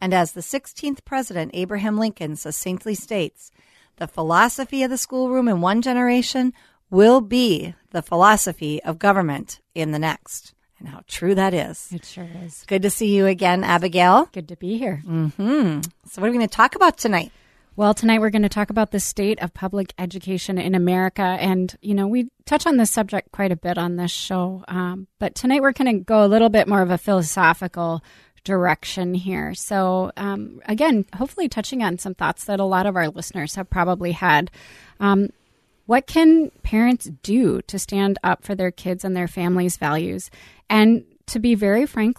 And 0.00 0.14
as 0.14 0.32
the 0.32 0.40
16th 0.40 1.04
President 1.04 1.50
Abraham 1.54 1.98
Lincoln 1.98 2.36
succinctly 2.36 2.94
states, 2.94 3.50
the 3.96 4.08
philosophy 4.08 4.82
of 4.82 4.90
the 4.90 4.96
schoolroom 4.96 5.48
in 5.48 5.60
one 5.60 5.82
generation 5.82 6.52
will 6.90 7.20
be 7.20 7.74
the 7.90 8.02
philosophy 8.02 8.82
of 8.82 8.98
government 8.98 9.60
in 9.74 9.92
the 9.92 9.98
next. 9.98 10.54
And 10.78 10.88
how 10.88 11.02
true 11.06 11.34
that 11.34 11.52
is. 11.52 11.90
It 11.92 12.06
sure 12.06 12.26
is. 12.42 12.64
Good 12.66 12.82
to 12.82 12.90
see 12.90 13.14
you 13.14 13.26
again, 13.26 13.62
Abigail. 13.62 14.30
Good 14.32 14.48
to 14.48 14.56
be 14.56 14.78
here. 14.78 15.02
Mm-hmm. 15.06 15.80
So, 16.08 16.20
what 16.20 16.28
are 16.28 16.30
we 16.30 16.38
going 16.38 16.48
to 16.48 16.56
talk 16.56 16.74
about 16.74 16.96
tonight? 16.96 17.30
Well, 17.76 17.94
tonight 17.94 18.20
we're 18.20 18.30
going 18.30 18.42
to 18.42 18.48
talk 18.48 18.70
about 18.70 18.90
the 18.90 18.98
state 18.98 19.40
of 19.40 19.54
public 19.54 19.94
education 19.98 20.58
in 20.58 20.74
America. 20.74 21.22
And, 21.22 21.74
you 21.82 21.94
know, 21.94 22.08
we 22.08 22.30
touch 22.44 22.66
on 22.66 22.78
this 22.78 22.90
subject 22.90 23.30
quite 23.30 23.52
a 23.52 23.56
bit 23.56 23.78
on 23.78 23.96
this 23.96 24.10
show. 24.10 24.64
Um, 24.68 25.06
but 25.18 25.34
tonight 25.34 25.62
we're 25.62 25.72
going 25.72 25.98
to 25.98 26.04
go 26.04 26.24
a 26.24 26.28
little 26.28 26.48
bit 26.48 26.66
more 26.66 26.82
of 26.82 26.90
a 26.90 26.98
philosophical 26.98 28.02
direction 28.44 29.14
here. 29.14 29.54
So, 29.54 30.12
um, 30.16 30.60
again, 30.66 31.04
hopefully 31.16 31.48
touching 31.48 31.82
on 31.82 31.98
some 31.98 32.14
thoughts 32.14 32.44
that 32.44 32.60
a 32.60 32.64
lot 32.64 32.86
of 32.86 32.96
our 32.96 33.08
listeners 33.08 33.54
have 33.54 33.70
probably 33.70 34.12
had. 34.12 34.50
Um, 34.98 35.30
what 35.86 36.06
can 36.06 36.50
parents 36.62 37.10
do 37.22 37.62
to 37.62 37.78
stand 37.78 38.18
up 38.22 38.44
for 38.44 38.54
their 38.54 38.70
kids 38.70 39.04
and 39.04 39.16
their 39.16 39.28
families' 39.28 39.76
values? 39.76 40.30
And 40.68 41.04
to 41.26 41.40
be 41.40 41.54
very 41.54 41.84
frank, 41.86 42.18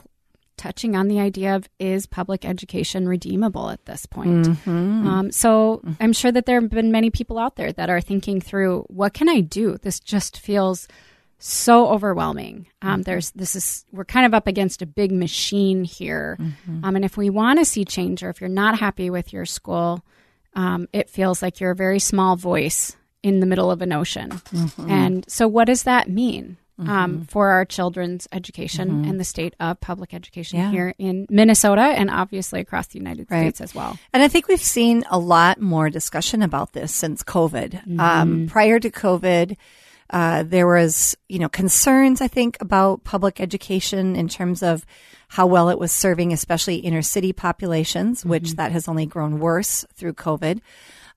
touching 0.57 0.95
on 0.95 1.07
the 1.07 1.19
idea 1.19 1.55
of 1.55 1.67
is 1.79 2.05
public 2.05 2.45
education 2.45 3.07
redeemable 3.07 3.69
at 3.69 3.83
this 3.85 4.05
point? 4.05 4.45
Mm-hmm. 4.45 5.07
Um, 5.07 5.31
so 5.31 5.81
I'm 5.99 6.13
sure 6.13 6.31
that 6.31 6.45
there 6.45 6.61
have 6.61 6.69
been 6.69 6.91
many 6.91 7.09
people 7.09 7.39
out 7.39 7.55
there 7.55 7.71
that 7.73 7.89
are 7.89 7.99
thinking 7.99 8.39
through 8.39 8.85
what 8.87 9.13
can 9.13 9.27
I 9.27 9.39
do? 9.39 9.77
This 9.81 9.99
just 9.99 10.39
feels 10.39 10.87
so 11.43 11.87
overwhelming. 11.89 12.67
Um, 12.81 13.01
there's 13.01 13.31
this 13.31 13.55
is 13.55 13.83
we're 13.91 14.05
kind 14.05 14.25
of 14.25 14.33
up 14.33 14.47
against 14.47 14.81
a 14.81 14.85
big 14.85 15.11
machine 15.11 15.83
here, 15.83 16.37
um, 16.83 16.95
and 16.95 17.03
if 17.03 17.17
we 17.17 17.29
want 17.29 17.59
to 17.59 17.65
see 17.65 17.83
change, 17.83 18.23
or 18.23 18.29
if 18.29 18.39
you're 18.39 18.49
not 18.49 18.79
happy 18.79 19.09
with 19.09 19.33
your 19.33 19.45
school, 19.45 20.03
um, 20.53 20.87
it 20.93 21.09
feels 21.09 21.41
like 21.41 21.59
you're 21.59 21.71
a 21.71 21.75
very 21.75 21.99
small 21.99 22.35
voice 22.35 22.95
in 23.23 23.39
the 23.39 23.45
middle 23.45 23.71
of 23.71 23.81
an 23.81 23.91
ocean. 23.91 24.41
And 24.77 25.25
so, 25.29 25.47
what 25.47 25.65
does 25.65 25.83
that 25.83 26.09
mean? 26.09 26.57
Um, 26.79 27.27
for 27.29 27.49
our 27.49 27.63
children's 27.63 28.27
education 28.31 29.05
and 29.05 29.19
the 29.19 29.23
state 29.23 29.53
of 29.59 29.79
public 29.81 30.15
education 30.15 30.57
Yeah. 30.57 30.71
here 30.71 30.95
in 30.97 31.27
Minnesota 31.29 31.81
and 31.81 32.09
obviously 32.09 32.59
across 32.59 32.87
the 32.87 32.97
United 32.97 33.27
Right. 33.29 33.41
States 33.55 33.61
as 33.61 33.75
well. 33.75 33.99
And 34.13 34.23
I 34.23 34.27
think 34.27 34.47
we've 34.47 34.59
seen 34.59 35.03
a 35.11 35.19
lot 35.19 35.61
more 35.61 35.91
discussion 35.91 36.41
about 36.41 36.73
this 36.73 36.91
since 36.91 37.21
COVID. 37.21 37.99
Um, 37.99 38.47
prior 38.49 38.79
to 38.79 38.89
COVID, 38.89 39.57
uh, 40.11 40.43
there 40.43 40.67
was, 40.67 41.15
you 41.29 41.39
know, 41.39 41.49
concerns, 41.49 42.21
I 42.21 42.27
think, 42.27 42.57
about 42.59 43.03
public 43.03 43.39
education 43.39 44.15
in 44.15 44.27
terms 44.27 44.61
of 44.61 44.85
how 45.29 45.47
well 45.47 45.69
it 45.69 45.79
was 45.79 45.93
serving, 45.93 46.33
especially 46.33 46.75
inner 46.75 47.01
city 47.01 47.31
populations, 47.31 48.25
which 48.25 48.55
that 48.55 48.73
has 48.73 48.89
only 48.89 49.05
grown 49.05 49.39
worse 49.39 49.85
through 49.95 50.13
COVID. 50.13 50.59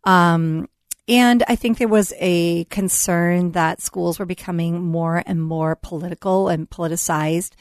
Um, 0.05 0.69
and 1.09 1.43
I 1.49 1.56
think 1.56 1.78
there 1.78 1.88
was 1.88 2.12
a 2.19 2.65
concern 2.65 3.53
that 3.53 3.82
schools 3.82 4.19
were 4.19 4.27
becoming 4.27 4.81
more 4.82 5.22
and 5.26 5.43
more 5.43 5.75
political 5.75 6.49
and 6.49 6.71
politicized 6.71 7.53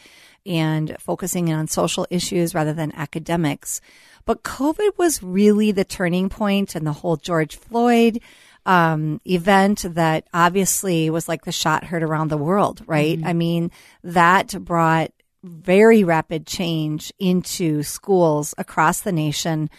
and 0.45 0.95
focusing 0.99 1.51
on 1.51 1.67
social 1.67 2.05
issues 2.09 2.53
rather 2.53 2.73
than 2.73 2.93
academics. 2.93 3.81
But 4.25 4.43
COVID 4.43 4.97
was 4.97 5.23
really 5.23 5.71
the 5.71 5.83
turning 5.83 6.29
point 6.29 6.75
and 6.75 6.85
the 6.85 6.93
whole 6.93 7.17
George 7.17 7.55
Floyd 7.55 8.21
um, 8.65 9.19
event 9.25 9.85
that 9.95 10.27
obviously 10.33 11.09
was 11.09 11.27
like 11.27 11.43
the 11.45 11.51
shot 11.51 11.83
heard 11.83 12.03
around 12.03 12.29
the 12.29 12.37
world, 12.37 12.81
right? 12.87 13.19
I 13.25 13.33
mean, 13.33 13.71
that 14.03 14.55
brought 14.63 15.11
very 15.43 16.03
rapid 16.03 16.47
change 16.47 17.11
into 17.19 17.83
schools 17.83 18.53
across 18.57 19.01
the 19.01 19.11
nation, 19.11 19.69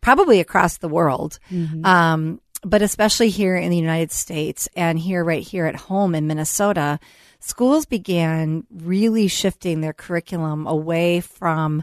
probably 0.00 0.38
across 0.40 0.78
the 0.78 0.88
world. 0.88 1.40
Um, 1.84 2.40
but 2.62 2.82
especially 2.82 3.28
here 3.30 3.56
in 3.56 3.70
the 3.70 3.76
United 3.76 4.12
States 4.12 4.68
and 4.76 4.98
here, 4.98 5.24
right 5.24 5.42
here 5.42 5.66
at 5.66 5.76
home 5.76 6.14
in 6.14 6.26
Minnesota, 6.26 6.98
schools 7.40 7.86
began 7.86 8.64
really 8.70 9.28
shifting 9.28 9.80
their 9.80 9.92
curriculum 9.92 10.66
away 10.66 11.20
from 11.20 11.82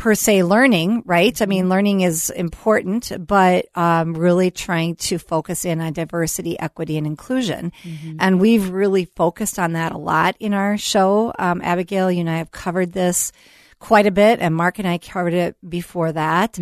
per 0.00 0.14
se 0.14 0.42
learning, 0.44 1.02
right? 1.04 1.40
I 1.42 1.46
mean, 1.46 1.68
learning 1.68 2.00
is 2.00 2.30
important, 2.30 3.12
but 3.26 3.66
um, 3.74 4.14
really 4.14 4.50
trying 4.50 4.96
to 4.96 5.18
focus 5.18 5.66
in 5.66 5.78
on 5.78 5.92
diversity, 5.92 6.58
equity, 6.58 6.96
and 6.96 7.06
inclusion. 7.06 7.70
And 8.18 8.40
we've 8.40 8.70
really 8.70 9.04
focused 9.04 9.58
on 9.58 9.74
that 9.74 9.92
a 9.92 9.98
lot 9.98 10.36
in 10.40 10.54
our 10.54 10.78
show. 10.78 11.34
Um, 11.38 11.60
Abigail, 11.62 12.10
you 12.10 12.20
and 12.20 12.30
I 12.30 12.38
have 12.38 12.50
covered 12.50 12.92
this 12.92 13.30
quite 13.78 14.06
a 14.06 14.10
bit, 14.10 14.40
and 14.40 14.54
Mark 14.54 14.78
and 14.78 14.88
I 14.88 14.96
covered 14.96 15.34
it 15.34 15.56
before 15.68 16.12
that. 16.12 16.58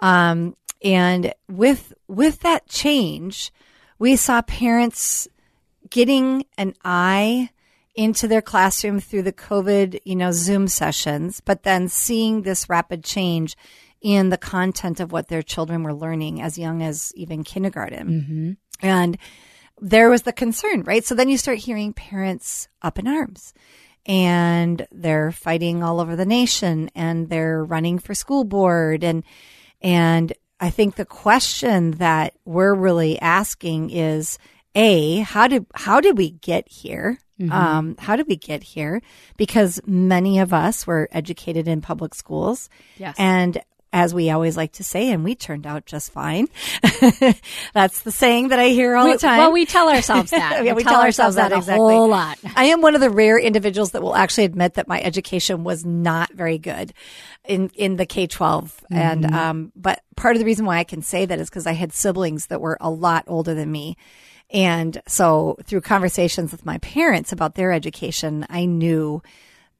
Um, 0.00 0.56
and 0.82 1.34
with 1.46 1.92
with 2.08 2.40
that 2.40 2.68
change, 2.68 3.52
we 3.98 4.16
saw 4.16 4.40
parents 4.42 5.28
getting 5.90 6.44
an 6.56 6.72
eye 6.84 7.50
into 7.98 8.28
their 8.28 8.40
classroom 8.40 9.00
through 9.00 9.22
the 9.22 9.32
COVID, 9.32 9.98
you 10.04 10.14
know, 10.14 10.30
Zoom 10.30 10.68
sessions, 10.68 11.42
but 11.44 11.64
then 11.64 11.88
seeing 11.88 12.42
this 12.42 12.68
rapid 12.68 13.02
change 13.02 13.56
in 14.00 14.28
the 14.28 14.38
content 14.38 15.00
of 15.00 15.10
what 15.10 15.26
their 15.26 15.42
children 15.42 15.82
were 15.82 15.92
learning 15.92 16.40
as 16.40 16.56
young 16.56 16.80
as 16.80 17.12
even 17.16 17.42
kindergarten. 17.42 18.08
Mm-hmm. 18.08 18.86
And 18.86 19.18
there 19.80 20.10
was 20.10 20.22
the 20.22 20.32
concern, 20.32 20.84
right? 20.84 21.04
So 21.04 21.16
then 21.16 21.28
you 21.28 21.36
start 21.36 21.58
hearing 21.58 21.92
parents 21.92 22.68
up 22.82 23.00
in 23.00 23.08
arms 23.08 23.52
and 24.06 24.86
they're 24.92 25.32
fighting 25.32 25.82
all 25.82 25.98
over 25.98 26.14
the 26.14 26.24
nation 26.24 26.92
and 26.94 27.28
they're 27.28 27.64
running 27.64 27.98
for 27.98 28.14
school 28.14 28.44
board 28.44 29.02
and 29.02 29.24
and 29.80 30.32
I 30.60 30.70
think 30.70 30.94
the 30.94 31.04
question 31.04 31.92
that 31.92 32.34
we're 32.44 32.74
really 32.74 33.20
asking 33.20 33.90
is 33.90 34.38
a 34.78 35.18
how 35.20 35.48
did 35.48 35.66
how 35.74 36.00
did 36.00 36.16
we 36.16 36.30
get 36.30 36.68
here? 36.68 37.18
Um, 37.50 37.94
how 38.00 38.16
did 38.16 38.26
we 38.26 38.34
get 38.36 38.62
here? 38.64 39.00
Because 39.36 39.80
many 39.86 40.40
of 40.40 40.52
us 40.52 40.86
were 40.88 41.08
educated 41.12 41.68
in 41.68 41.80
public 41.80 42.14
schools, 42.14 42.68
Yes. 42.96 43.14
and 43.18 43.60
as 43.92 44.12
we 44.12 44.28
always 44.30 44.56
like 44.56 44.72
to 44.72 44.84
say, 44.84 45.10
and 45.10 45.22
we 45.24 45.34
turned 45.34 45.66
out 45.66 45.86
just 45.86 46.12
fine. 46.12 46.48
That's 47.74 48.02
the 48.02 48.10
saying 48.10 48.48
that 48.48 48.58
I 48.58 48.68
hear 48.68 48.94
all 48.96 49.06
We- 49.06 49.12
the 49.12 49.18
time. 49.18 49.38
Well, 49.38 49.52
we 49.52 49.66
tell 49.66 49.88
ourselves 49.88 50.30
that. 50.32 50.64
Yeah, 50.64 50.72
we 50.74 50.82
tell 50.84 51.00
ourselves 51.00 51.36
that 51.36 51.52
a 51.52 51.56
exactly. 51.58 51.94
whole 51.94 52.08
lot. 52.08 52.38
I 52.56 52.64
am 52.66 52.80
one 52.82 52.94
of 52.94 53.00
the 53.00 53.10
rare 53.10 53.38
individuals 53.38 53.92
that 53.92 54.02
will 54.02 54.16
actually 54.16 54.44
admit 54.44 54.74
that 54.74 54.88
my 54.88 55.00
education 55.00 55.64
was 55.64 55.84
not 55.84 56.32
very 56.32 56.58
good 56.58 56.92
in 57.44 57.70
in 57.74 57.96
the 57.96 58.06
K 58.06 58.26
12 58.26 58.84
and 58.90 59.24
Mm-hmm. 59.24 59.34
um 59.34 59.72
but 59.76 60.02
part 60.16 60.34
of 60.36 60.40
the 60.40 60.44
reason 60.46 60.66
why 60.66 60.78
I 60.78 60.84
can 60.84 61.02
say 61.02 61.24
that 61.24 61.38
is 61.38 61.48
because 61.48 61.66
I 61.66 61.72
had 61.72 61.92
siblings 61.92 62.46
that 62.46 62.60
were 62.60 62.76
a 62.80 62.90
lot 62.90 63.24
older 63.26 63.54
than 63.54 63.70
me 63.70 63.96
And 64.50 65.00
so 65.06 65.58
through 65.64 65.82
conversations 65.82 66.52
with 66.52 66.64
my 66.66 66.78
parents 66.78 67.32
about 67.32 67.54
their 67.54 67.72
education, 67.72 68.46
I 68.48 68.64
knew 68.64 69.22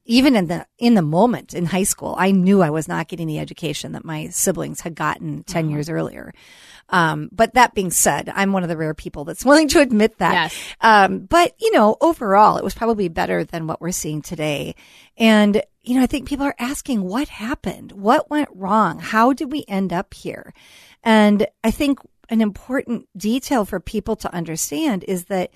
even 0.05 0.35
in 0.35 0.47
the 0.47 0.65
in 0.79 0.95
the 0.95 1.01
moment 1.03 1.53
in 1.53 1.65
high 1.67 1.83
school, 1.83 2.15
I 2.17 2.31
knew 2.31 2.61
I 2.63 2.69
was 2.71 2.87
not 2.87 3.07
getting 3.07 3.27
the 3.27 3.37
education 3.39 3.91
that 3.91 4.03
my 4.05 4.29
siblings 4.29 4.81
had 4.81 4.95
gotten 4.95 5.43
10 5.43 5.65
Uh-huh. 5.65 5.73
years 5.75 5.89
earlier. 5.89 6.33
Um, 6.91 7.29
but 7.31 7.53
that 7.53 7.75
being 7.75 7.91
said, 7.91 8.31
I'm 8.33 8.51
one 8.51 8.63
of 8.63 8.69
the 8.69 8.77
rare 8.77 8.95
people 8.95 9.23
that's 9.23 9.45
willing 9.49 9.67
to 9.69 9.81
admit 9.81 10.17
that. 10.17 10.33
Yes. 10.33 10.55
Um, 10.81 11.19
but 11.19 11.53
you 11.59 11.71
know, 11.71 11.95
overall, 12.01 12.57
it 12.57 12.63
was 12.63 12.73
probably 12.73 13.07
better 13.07 13.43
than 13.43 13.67
what 13.67 13.81
we're 13.81 13.91
seeing 13.91 14.21
today. 14.23 14.73
And 15.17 15.61
you 15.83 15.95
know, 15.95 16.03
I 16.03 16.07
think 16.07 16.27
people 16.27 16.45
are 16.45 16.55
asking 16.59 17.03
what 17.03 17.27
happened, 17.27 17.91
what 17.91 18.29
went 18.31 18.49
wrong, 18.53 18.99
how 18.99 19.33
did 19.33 19.51
we 19.51 19.63
end 19.67 19.93
up 19.93 20.13
here? 20.15 20.53
And 21.03 21.45
I 21.63 21.69
think 21.71 21.99
an 22.29 22.41
important 22.41 23.07
detail 23.17 23.65
for 23.65 23.79
people 23.79 24.15
to 24.17 24.33
understand 24.33 25.03
is 25.07 25.25
that 25.25 25.51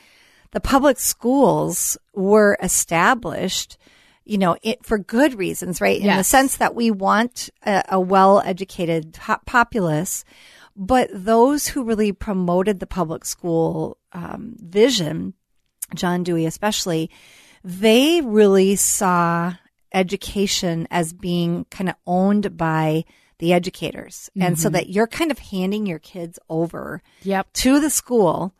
the 0.52 0.60
public 0.60 1.00
schools 1.00 1.98
were 2.14 2.58
established 2.62 3.78
you 4.26 4.38
know, 4.38 4.56
it 4.64 4.86
for 4.86 4.98
good 4.98 5.38
reasons, 5.38 5.82
right? 5.82 6.00
In 6.00 6.18
the 6.18 6.24
sense 6.24 6.58
that 6.58 6.76
we 6.76 6.92
want 6.92 7.50
a, 7.66 7.84
a 7.90 8.00
well-educated 8.00 9.14
populace, 9.46 10.24
but 10.76 11.10
those 11.12 11.68
who 11.68 11.84
really 11.84 12.12
promoted 12.12 12.80
the 12.80 12.88
public 12.88 13.26
school 13.26 13.98
um, 14.14 14.56
vision, 14.60 15.34
John 15.94 16.24
Dewey 16.24 16.46
especially, 16.46 17.12
they 17.64 18.22
really 18.22 18.76
saw 18.76 19.54
education 19.94 20.88
as 20.90 21.14
being 21.14 21.66
kind 21.70 21.90
of 21.90 21.96
owned 22.08 22.58
by 22.58 23.06
the 23.44 23.52
educators, 23.52 24.30
and 24.40 24.58
so 24.58 24.70
that 24.70 24.88
you're 24.88 25.06
kind 25.06 25.30
of 25.30 25.38
handing 25.38 25.86
your 25.86 26.00
kids 26.00 26.40
over 26.50 27.02
Yep. 27.24 27.52
to 27.54 27.80
the 27.82 27.90
school 27.90 28.54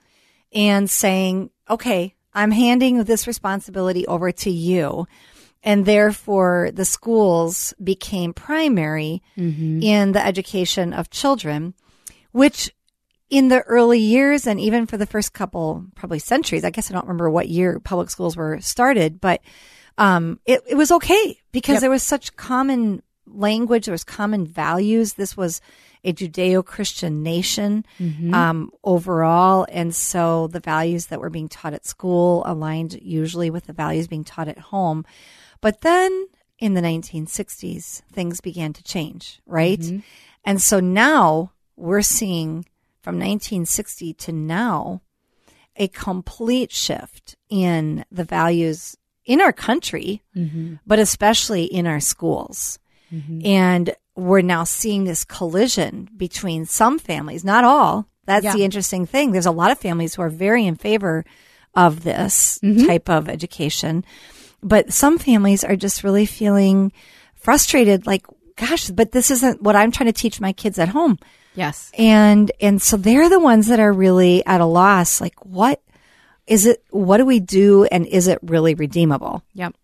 and 0.52 0.90
saying, 0.90 1.50
okay, 1.70 2.16
I'm 2.34 2.52
handing 2.52 3.06
this 3.06 3.26
responsibility 3.26 4.06
over 4.08 4.32
to 4.34 4.52
you. 4.52 5.08
And 5.64 5.86
therefore, 5.86 6.72
the 6.74 6.84
schools 6.84 7.74
became 7.82 8.34
primary 8.34 9.22
in 9.38 10.12
the 10.12 10.26
education 10.26 10.92
of 10.92 11.10
children, 11.10 11.74
which 12.34 12.70
in 13.30 13.48
the 13.48 13.62
early 13.62 14.00
years 14.00 14.46
and 14.46 14.60
even 14.60 14.86
for 14.86 14.98
the 14.98 15.06
first 15.06 15.32
couple, 15.32 15.86
probably 15.96 16.20
centuries, 16.20 16.66
I 16.66 16.72
guess 16.72 16.92
I 16.92 16.94
don't 16.94 17.06
remember 17.06 17.30
what 17.30 17.48
year 17.48 17.80
public 17.80 18.10
schools 18.10 18.36
were 18.36 18.60
started, 18.60 19.22
but 19.22 19.40
um, 19.98 20.40
it, 20.46 20.62
it 20.68 20.76
was 20.76 20.92
okay 20.92 21.40
because 21.54 21.80
there 21.80 21.90
was 21.90 22.04
such 22.04 22.36
common 22.36 23.02
language, 23.28 23.86
there 23.86 23.94
was 23.94 24.04
common 24.04 24.46
values. 24.46 25.14
This 25.14 25.36
was 25.38 25.62
a 26.04 26.14
Judeo-Christian 26.14 27.24
nation 27.24 27.86
mm-hmm. 27.98 28.34
um, 28.34 28.72
overall, 28.84 29.66
and 29.72 29.96
so 29.96 30.48
the 30.48 30.60
values 30.60 31.08
that 31.08 31.22
were 31.22 31.30
being 31.30 31.48
taught 31.48 31.74
at 31.74 31.86
school 31.86 32.44
aligned 32.46 33.00
usually 33.02 33.50
with 33.50 33.66
the 33.68 33.74
values 33.74 34.08
being 34.08 34.26
taught 34.26 34.50
at 34.50 34.60
home. 34.60 35.06
But 35.62 35.82
then 35.82 36.28
in 36.60 36.74
the 36.74 36.82
1960s, 36.82 38.02
things 38.12 38.42
began 38.42 38.74
to 38.74 38.84
change, 38.84 39.42
right? 39.46 39.80
Mm-hmm. 39.80 40.00
And 40.46 40.62
so 40.62 40.80
now 40.80 41.52
we're 41.76 42.02
seeing 42.02 42.66
from 43.02 43.16
1960 43.16 44.14
to 44.14 44.32
now 44.32 45.02
a 45.76 45.88
complete 45.88 46.72
shift 46.72 47.36
in 47.50 48.06
the 48.12 48.24
values 48.24 48.96
in 49.26 49.42
our 49.42 49.54
country, 49.54 50.22
mm-hmm. 50.36 50.76
but 50.86 51.00
especially 51.00 51.64
in 51.64 51.88
our 51.88 52.00
schools. 52.00 52.80
Mm-hmm. 53.14 53.46
And 53.46 53.96
we're 54.16 54.42
now 54.42 54.64
seeing 54.64 55.04
this 55.04 55.24
collision 55.24 56.10
between 56.18 56.66
some 56.66 56.98
families, 57.00 57.44
not 57.44 57.64
all. 57.64 58.08
That's 58.26 58.44
Yeah. 58.46 58.54
the 58.54 58.64
interesting 58.64 59.06
thing. 59.06 59.32
There's 59.32 59.46
a 59.46 59.52
lot 59.52 59.72
of 59.72 59.78
families 59.80 60.16
who 60.16 60.22
are 60.22 60.30
very 60.30 60.66
in 60.66 60.76
favor 60.76 61.26
of 61.76 62.04
this 62.04 62.60
mm-hmm. 62.64 62.86
type 62.86 63.10
of 63.10 63.28
education, 63.30 64.06
but 64.62 64.94
some 64.94 65.18
families 65.18 65.64
are 65.64 65.76
just 65.76 66.04
really 66.04 66.26
feeling 66.26 66.92
frustrated 67.36 68.06
like, 68.08 68.26
gosh, 68.56 68.90
but 68.90 69.12
this 69.12 69.32
isn't 69.32 69.62
what 69.62 69.76
I'm 69.76 69.92
trying 69.92 70.08
to 70.08 70.14
teach 70.14 70.40
my 70.40 70.54
kids 70.54 70.80
at 70.80 70.90
home 70.90 71.18
Yes. 71.56 71.92
and 71.98 72.52
and 72.62 72.82
so 72.82 72.98
they're 72.98 73.30
the 73.30 73.40
ones 73.40 73.68
that 73.68 73.80
are 73.80 73.92
really 73.94 74.44
at 74.46 74.60
a 74.62 74.66
loss 74.66 75.22
like 75.22 75.36
what 75.46 75.82
is 76.48 76.66
it 76.66 76.84
what 76.90 77.18
do 77.18 77.26
we 77.26 77.40
do 77.40 77.84
and 77.86 78.08
is 78.08 78.28
it 78.28 78.40
really 78.42 78.74
redeemable 78.74 79.44
Yep. 79.54 79.76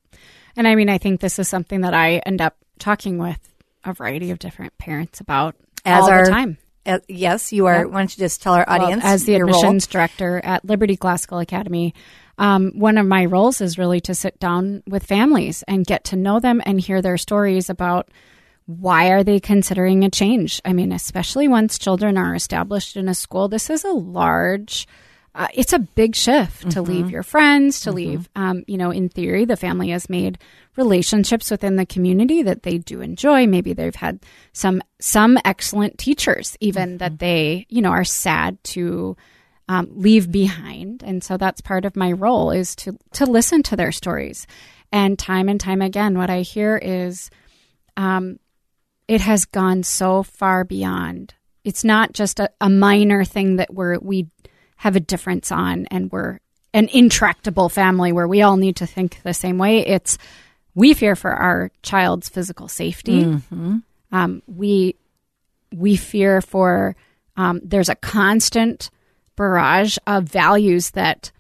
And 0.56 0.68
I 0.68 0.76
mean, 0.76 0.90
I 0.90 0.98
think 0.98 1.22
this 1.22 1.38
is 1.40 1.48
something 1.48 1.82
that 1.82 1.94
I 1.94 2.18
end 2.26 2.42
up 2.42 2.56
talking 2.80 3.18
with 3.18 3.40
a 3.84 3.94
variety 3.94 4.32
of 4.32 4.40
different 4.40 4.78
parents 4.78 5.20
about 5.20 5.56
as 5.86 6.04
all 6.04 6.10
our 6.12 6.26
the 6.26 6.32
time. 6.32 6.58
uh, 6.86 7.00
yes 7.08 7.54
you 7.54 7.66
are 7.68 7.84
Yep. 7.84 7.88
why 7.92 8.00
don't 8.00 8.18
you 8.18 8.22
just 8.24 8.42
tell 8.42 8.54
our 8.54 8.66
Well, 8.68 8.82
audience 8.82 9.04
as 9.06 9.26
the 9.26 9.34
your 9.34 9.46
role? 9.46 9.56
admissions 9.56 9.88
director 9.88 10.42
at 10.44 10.66
Liberty 10.66 10.96
Classical 10.98 11.40
Academy, 11.40 11.94
um, 12.38 12.72
one 12.76 12.98
of 12.98 13.06
my 13.06 13.26
roles 13.26 13.62
is 13.62 13.78
really 13.78 14.02
to 14.02 14.16
sit 14.16 14.40
down 14.40 14.84
with 14.88 15.06
families 15.06 15.64
and 15.68 15.86
get 15.86 16.04
to 16.06 16.16
know 16.16 16.40
them 16.40 16.62
and 16.66 16.80
hear 16.82 17.02
their 17.02 17.18
stories 17.18 17.70
about 17.70 18.10
why 18.66 19.10
are 19.10 19.24
they 19.24 19.40
considering 19.40 20.04
a 20.04 20.10
change. 20.10 20.62
I 20.64 20.74
mean, 20.74 20.92
especially 20.92 21.48
once 21.48 21.80
children 21.80 22.18
are 22.18 22.36
established 22.36 22.96
in 22.98 23.10
a 23.10 23.16
school, 23.16 23.48
this 23.48 23.70
is 23.70 23.84
a 23.84 23.92
large. 23.92 24.88
Uh, 25.40 25.48
it's 25.54 25.72
a 25.72 25.80
big 25.80 26.18
shift 26.18 26.70
to 26.70 26.82
leave 26.82 27.10
your 27.10 27.24
friends, 27.24 27.80
to 27.80 27.94
leave, 27.94 28.28
um, 28.36 28.62
you 28.68 28.78
know, 28.78 28.92
in 28.92 29.08
theory, 29.08 29.46
the 29.46 29.56
family 29.56 29.88
has 29.92 30.10
made 30.10 30.38
relationships 30.76 31.50
within 31.50 31.78
the 31.78 31.86
community 31.86 32.44
that 32.44 32.64
they 32.64 32.78
do 32.78 33.00
enjoy. 33.00 33.48
Maybe 33.48 33.72
they've 33.72 33.96
had 33.96 34.20
some, 34.52 34.82
some 35.00 35.38
excellent 35.46 35.98
teachers 35.98 36.58
even 36.60 36.98
that 36.98 37.20
they, 37.20 37.66
you 37.70 37.82
know, 37.82 37.92
are 37.92 38.04
sad 38.04 38.62
to, 38.66 39.16
um, 39.70 39.88
leave 39.94 40.30
behind. 40.30 41.04
And 41.04 41.24
so 41.24 41.38
that's 41.38 41.62
part 41.62 41.86
of 41.86 41.96
my 41.96 42.12
role 42.12 42.52
is 42.52 42.76
to, 42.76 42.98
to 43.14 43.26
listen 43.26 43.64
to 43.64 43.78
their 43.78 43.94
stories. 43.94 44.46
And 44.92 45.18
time 45.18 45.48
and 45.48 45.58
time 45.60 45.82
again, 45.82 46.18
what 46.18 46.30
I 46.30 46.42
hear 46.42 46.76
is, 46.76 47.30
um, 47.96 48.40
it 49.08 49.22
has 49.22 49.46
gone 49.46 49.84
so 49.84 50.24
far 50.24 50.66
beyond. 50.66 51.34
It's 51.64 51.86
not 51.86 52.12
just 52.12 52.42
a, 52.42 52.50
a 52.60 52.70
minor 52.70 53.24
thing 53.24 53.56
that 53.56 53.74
we're, 53.74 54.00
we 54.00 54.28
have 54.80 54.96
a 54.96 55.00
difference 55.02 55.52
on 55.52 55.86
and 55.92 56.10
we're 56.10 56.40
an 56.74 56.88
intractable 56.94 57.68
family 57.68 58.14
where 58.14 58.28
we 58.28 58.42
all 58.42 58.56
need 58.56 58.78
to 58.78 58.86
think 58.88 59.22
the 59.24 59.34
same 59.34 59.58
way. 59.58 59.86
It's 59.86 60.18
we 60.74 60.94
fear 60.94 61.18
for 61.18 61.32
our 61.32 61.70
child's 61.84 62.30
physical 62.30 62.70
safety. 62.70 63.24
Um, 64.12 64.42
we 64.48 64.96
we 65.76 65.98
fear 65.98 66.42
for 66.42 66.96
um, 67.36 67.60
there's 67.62 67.90
a 67.90 67.96
constant 67.96 68.90
barrage 69.36 69.98
of 70.08 70.24
values 70.24 70.92
that 70.92 71.32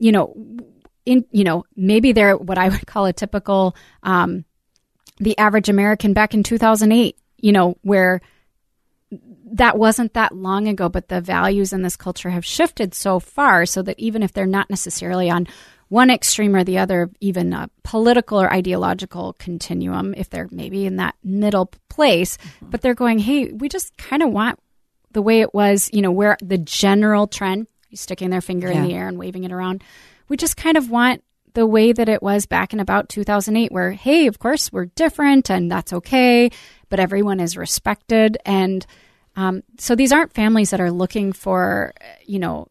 you 0.00 0.10
know 0.10 0.34
in 1.06 1.24
you 1.30 1.44
know 1.44 1.64
maybe 1.76 2.10
they're 2.10 2.36
what 2.36 2.58
I 2.58 2.70
would 2.70 2.86
call 2.88 3.06
a 3.06 3.12
typical 3.12 3.76
um, 4.02 4.44
the 5.18 5.38
average 5.38 5.68
American 5.68 6.12
back 6.12 6.34
in 6.34 6.42
2008. 6.42 7.16
You 7.38 7.52
know 7.52 7.76
where 7.82 8.20
that 9.52 9.78
wasn't 9.78 10.14
that 10.14 10.34
long 10.34 10.68
ago, 10.68 10.88
but 10.88 11.08
the 11.08 11.20
values 11.20 11.72
in 11.72 11.82
this 11.82 11.96
culture 11.96 12.30
have 12.30 12.44
shifted 12.44 12.94
so 12.94 13.18
far 13.18 13.66
so 13.66 13.82
that 13.82 13.98
even 13.98 14.22
if 14.22 14.32
they're 14.32 14.46
not 14.46 14.70
necessarily 14.70 15.30
on 15.30 15.46
one 15.88 16.08
extreme 16.08 16.54
or 16.54 16.62
the 16.62 16.78
other, 16.78 17.10
even 17.20 17.52
a 17.52 17.68
political 17.82 18.40
or 18.40 18.52
ideological 18.52 19.34
continuum, 19.38 20.14
if 20.16 20.30
they're 20.30 20.48
maybe 20.52 20.86
in 20.86 20.96
that 20.96 21.16
middle 21.24 21.72
place, 21.88 22.36
mm-hmm. 22.36 22.70
but 22.70 22.80
they're 22.80 22.94
going, 22.94 23.18
hey, 23.18 23.50
we 23.52 23.68
just 23.68 23.96
kind 23.96 24.22
of 24.22 24.30
want 24.30 24.58
the 25.10 25.22
way 25.22 25.40
it 25.40 25.52
was, 25.52 25.90
you 25.92 26.00
know, 26.00 26.12
where 26.12 26.36
the 26.40 26.58
general 26.58 27.26
trend, 27.26 27.66
sticking 27.92 28.30
their 28.30 28.40
finger 28.40 28.68
in 28.68 28.84
the 28.84 28.94
air 28.94 29.08
and 29.08 29.18
waving 29.18 29.42
it 29.42 29.50
around, 29.50 29.82
we 30.28 30.36
just 30.36 30.56
kind 30.56 30.76
of 30.76 30.90
want 30.90 31.24
the 31.54 31.66
way 31.66 31.92
that 31.92 32.08
it 32.08 32.22
was 32.22 32.46
back 32.46 32.72
in 32.72 32.78
about 32.78 33.08
2008, 33.08 33.72
where, 33.72 33.90
hey, 33.90 34.28
of 34.28 34.38
course, 34.38 34.72
we're 34.72 34.84
different 34.84 35.50
and 35.50 35.68
that's 35.68 35.92
okay, 35.92 36.50
but 36.88 37.00
everyone 37.00 37.40
is 37.40 37.56
respected. 37.56 38.38
And 38.46 38.86
um, 39.36 39.62
so 39.78 39.94
these 39.94 40.12
aren't 40.12 40.32
families 40.34 40.70
that 40.70 40.80
are 40.80 40.90
looking 40.90 41.32
for, 41.32 41.92
you 42.26 42.38
know, 42.38 42.68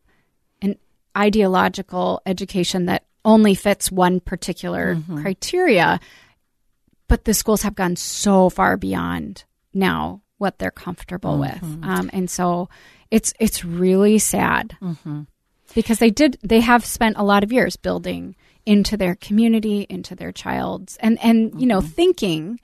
an 0.61 0.75
ideological 1.17 2.21
education 2.25 2.85
that 2.85 3.03
only 3.25 3.55
fits 3.55 3.91
one 3.91 4.19
particular 4.19 4.95
criteria. 5.21 5.99
But 7.07 7.25
the 7.25 7.33
schools 7.33 7.63
have 7.63 7.75
gone 7.75 7.95
so 7.95 8.49
far 8.49 8.77
beyond 8.77 9.43
now 9.73 10.21
what 10.37 10.59
they're 10.59 10.71
comfortable 10.71 11.37
with, 11.39 11.63
um, 11.83 12.09
and 12.13 12.29
so 12.29 12.69
it's 13.11 13.33
it's 13.39 13.65
really 13.65 14.19
sad 14.19 14.77
because 15.73 15.99
they 15.99 16.11
did 16.11 16.37
they 16.43 16.59
have 16.61 16.85
spent 16.85 17.17
a 17.17 17.23
lot 17.23 17.43
of 17.43 17.51
years 17.51 17.75
building 17.77 18.35
into 18.65 18.95
their 18.95 19.15
community, 19.15 19.87
into 19.89 20.15
their 20.15 20.31
child's, 20.31 20.97
and 20.97 21.17
and 21.23 21.59
you 21.59 21.67
know 21.67 21.81
thinking 21.81 22.59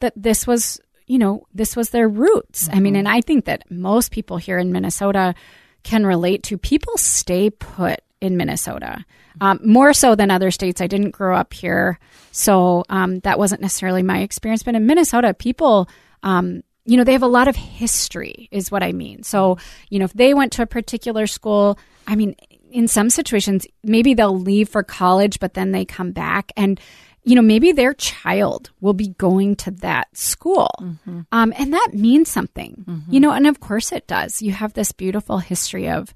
that 0.00 0.12
this 0.14 0.46
was 0.46 0.80
you 1.08 1.18
know 1.18 1.46
this 1.52 1.74
was 1.74 1.90
their 1.90 2.08
roots. 2.08 2.68
I 2.72 2.78
mean, 2.78 2.94
and 2.94 3.08
I 3.08 3.20
think 3.20 3.46
that 3.46 3.68
most 3.70 4.12
people 4.12 4.36
here 4.36 4.58
in 4.58 4.70
Minnesota 4.70 5.34
can 5.82 6.06
relate 6.06 6.42
to 6.44 6.58
people 6.58 6.96
stay 6.96 7.50
put 7.50 8.00
in 8.20 8.36
Minnesota 8.36 9.04
um, 9.40 9.60
more 9.64 9.92
so 9.92 10.14
than 10.14 10.30
other 10.30 10.50
states. 10.50 10.80
I 10.80 10.86
didn't 10.86 11.10
grow 11.10 11.36
up 11.36 11.52
here, 11.54 11.98
so 12.30 12.84
um, 12.88 13.20
that 13.20 13.38
wasn't 13.38 13.62
necessarily 13.62 14.02
my 14.02 14.20
experience. 14.20 14.62
But 14.62 14.76
in 14.76 14.86
Minnesota, 14.86 15.34
people. 15.34 15.88
Um, 16.22 16.62
you 16.84 16.96
know, 16.96 17.04
they 17.04 17.12
have 17.12 17.22
a 17.22 17.26
lot 17.26 17.48
of 17.48 17.54
history, 17.54 18.48
is 18.50 18.70
what 18.70 18.82
I 18.82 18.92
mean. 18.92 19.22
So, 19.22 19.58
you 19.90 19.98
know, 19.98 20.06
if 20.06 20.14
they 20.14 20.32
went 20.32 20.52
to 20.52 20.62
a 20.62 20.66
particular 20.66 21.26
school, 21.26 21.78
I 22.06 22.16
mean, 22.16 22.34
in 22.70 22.88
some 22.88 23.10
situations, 23.10 23.66
maybe 23.82 24.14
they'll 24.14 24.38
leave 24.38 24.68
for 24.68 24.82
college, 24.82 25.38
but 25.38 25.54
then 25.54 25.72
they 25.72 25.84
come 25.84 26.12
back 26.12 26.52
and 26.56 26.80
you 27.28 27.34
know, 27.34 27.42
maybe 27.42 27.72
their 27.72 27.92
child 27.92 28.70
will 28.80 28.94
be 28.94 29.08
going 29.08 29.54
to 29.54 29.70
that 29.70 30.16
school. 30.16 30.70
Mm-hmm. 30.80 31.20
Um, 31.30 31.52
and 31.58 31.74
that 31.74 31.90
means 31.92 32.30
something, 32.30 32.84
mm-hmm. 32.88 33.12
you 33.12 33.20
know, 33.20 33.32
and 33.32 33.46
of 33.46 33.60
course 33.60 33.92
it 33.92 34.06
does. 34.06 34.40
You 34.40 34.52
have 34.52 34.72
this 34.72 34.92
beautiful 34.92 35.36
history 35.36 35.90
of 35.90 36.14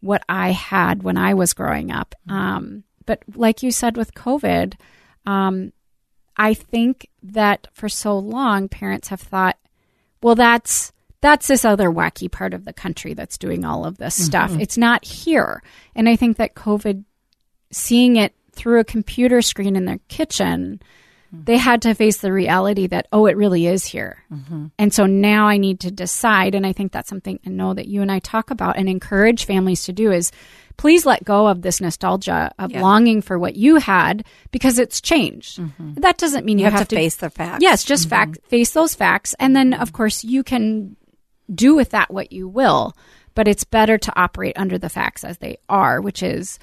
what 0.00 0.22
I 0.28 0.50
had 0.50 1.02
when 1.02 1.16
I 1.16 1.32
was 1.32 1.54
growing 1.54 1.90
up. 1.90 2.14
Mm-hmm. 2.28 2.36
Um, 2.36 2.84
but 3.06 3.22
like 3.34 3.62
you 3.62 3.72
said 3.72 3.96
with 3.96 4.12
COVID, 4.12 4.74
um, 5.24 5.72
I 6.36 6.52
think 6.52 7.08
that 7.22 7.68
for 7.72 7.88
so 7.88 8.18
long, 8.18 8.68
parents 8.68 9.08
have 9.08 9.20
thought, 9.20 9.56
well, 10.22 10.34
that's 10.34 10.92
that's 11.22 11.46
this 11.46 11.64
other 11.64 11.88
wacky 11.88 12.30
part 12.30 12.52
of 12.52 12.66
the 12.66 12.72
country 12.74 13.14
that's 13.14 13.38
doing 13.38 13.64
all 13.64 13.86
of 13.86 13.96
this 13.96 14.22
stuff. 14.22 14.50
Mm-hmm. 14.50 14.60
It's 14.60 14.78
not 14.78 15.04
here. 15.06 15.62
And 15.94 16.08
I 16.08 16.16
think 16.16 16.36
that 16.36 16.54
COVID, 16.54 17.04
seeing 17.70 18.16
it 18.16 18.34
through 18.60 18.78
a 18.78 18.84
computer 18.84 19.40
screen 19.40 19.74
in 19.74 19.86
their 19.86 20.00
kitchen, 20.08 20.82
mm-hmm. 21.34 21.44
they 21.44 21.56
had 21.56 21.80
to 21.80 21.94
face 21.94 22.18
the 22.18 22.30
reality 22.30 22.86
that, 22.86 23.08
oh, 23.10 23.24
it 23.24 23.34
really 23.34 23.66
is 23.66 23.86
here. 23.86 24.22
Mm-hmm. 24.30 24.66
And 24.78 24.92
so 24.92 25.06
now 25.06 25.48
I 25.48 25.56
need 25.56 25.80
to 25.80 25.90
decide. 25.90 26.54
And 26.54 26.66
I 26.66 26.74
think 26.74 26.92
that's 26.92 27.08
something 27.08 27.40
I 27.46 27.48
know 27.48 27.72
that 27.72 27.88
you 27.88 28.02
and 28.02 28.12
I 28.12 28.18
talk 28.18 28.50
about 28.50 28.76
and 28.76 28.86
encourage 28.86 29.46
families 29.46 29.84
to 29.84 29.94
do 29.94 30.12
is 30.12 30.30
please 30.76 31.06
let 31.06 31.24
go 31.24 31.46
of 31.46 31.62
this 31.62 31.80
nostalgia 31.80 32.52
of 32.58 32.70
yeah. 32.70 32.82
longing 32.82 33.22
for 33.22 33.38
what 33.38 33.56
you 33.56 33.76
had 33.76 34.26
because 34.50 34.78
it's 34.78 35.00
changed. 35.00 35.58
Mm-hmm. 35.58 35.94
That 35.94 36.18
doesn't 36.18 36.44
mean 36.44 36.58
you, 36.58 36.66
you 36.66 36.70
have, 36.70 36.80
have, 36.80 36.88
to, 36.88 36.96
face 36.96 37.16
the 37.16 37.30
facts. 37.30 37.62
Yes, 37.62 37.82
just 37.82 38.10
fact 38.10 38.40
face 38.48 38.72
those 38.72 38.94
facts. 38.94 39.34
And 39.38 39.56
then, 39.56 39.72
of 39.72 39.94
course, 39.94 40.22
you 40.22 40.44
can 40.44 40.96
do 41.52 41.74
with 41.74 41.90
that 41.90 42.10
what 42.10 42.30
you 42.30 42.46
will, 42.46 42.94
but 43.34 43.48
it's 43.48 43.64
better 43.64 43.96
to 43.96 44.20
operate 44.20 44.58
under 44.58 44.76
the 44.76 44.90
facts 44.90 45.24
as 45.24 45.38
they 45.38 45.56
are, 45.66 46.02
which 46.02 46.22
is 46.22 46.58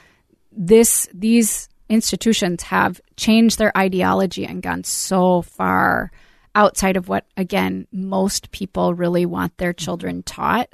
this 0.51 1.09
these 1.11 1.69
institutions 1.89 2.63
have 2.63 3.01
changed 3.15 3.57
their 3.57 3.75
ideology 3.77 4.45
and 4.45 4.61
gone 4.61 4.83
so 4.83 5.41
far 5.41 6.11
outside 6.55 6.97
of 6.97 7.07
what 7.07 7.25
again 7.37 7.87
most 7.91 8.51
people 8.51 8.93
really 8.93 9.25
want 9.25 9.57
their 9.57 9.73
children 9.73 10.23
taught 10.23 10.69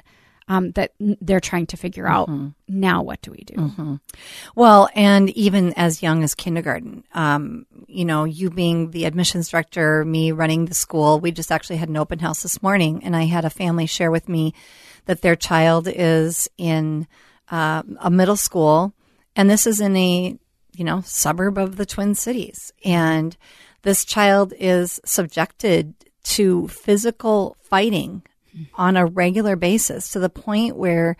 um, 0.46 0.72
that 0.72 0.92
they're 0.98 1.40
trying 1.40 1.66
to 1.66 1.76
figure 1.76 2.06
out 2.06 2.28
mm-hmm. 2.28 2.48
now 2.68 3.02
what 3.02 3.20
do 3.22 3.30
we 3.30 3.38
do 3.38 3.54
mm-hmm. 3.54 3.94
well 4.54 4.88
and 4.94 5.30
even 5.30 5.72
as 5.74 6.02
young 6.02 6.22
as 6.22 6.34
kindergarten 6.34 7.04
um, 7.12 7.66
you 7.86 8.04
know 8.04 8.24
you 8.24 8.50
being 8.50 8.90
the 8.90 9.04
admissions 9.04 9.48
director 9.48 10.04
me 10.04 10.32
running 10.32 10.64
the 10.64 10.74
school 10.74 11.20
we 11.20 11.30
just 11.30 11.52
actually 11.52 11.76
had 11.76 11.88
an 11.88 11.96
open 11.96 12.18
house 12.18 12.42
this 12.42 12.62
morning 12.62 13.02
and 13.04 13.14
i 13.14 13.24
had 13.24 13.44
a 13.44 13.50
family 13.50 13.86
share 13.86 14.10
with 14.10 14.28
me 14.28 14.54
that 15.06 15.20
their 15.20 15.36
child 15.36 15.86
is 15.86 16.48
in 16.56 17.06
uh, 17.50 17.82
a 18.00 18.10
middle 18.10 18.36
school 18.36 18.94
and 19.36 19.50
this 19.50 19.66
is 19.66 19.80
in 19.80 19.96
a 19.96 20.38
you 20.74 20.84
know 20.84 21.02
suburb 21.04 21.58
of 21.58 21.76
the 21.76 21.86
twin 21.86 22.14
cities 22.14 22.72
and 22.84 23.36
this 23.82 24.04
child 24.04 24.52
is 24.58 25.00
subjected 25.04 25.94
to 26.22 26.68
physical 26.68 27.56
fighting 27.60 28.22
on 28.74 28.96
a 28.96 29.06
regular 29.06 29.56
basis 29.56 30.10
to 30.10 30.18
the 30.18 30.28
point 30.28 30.76
where 30.76 31.16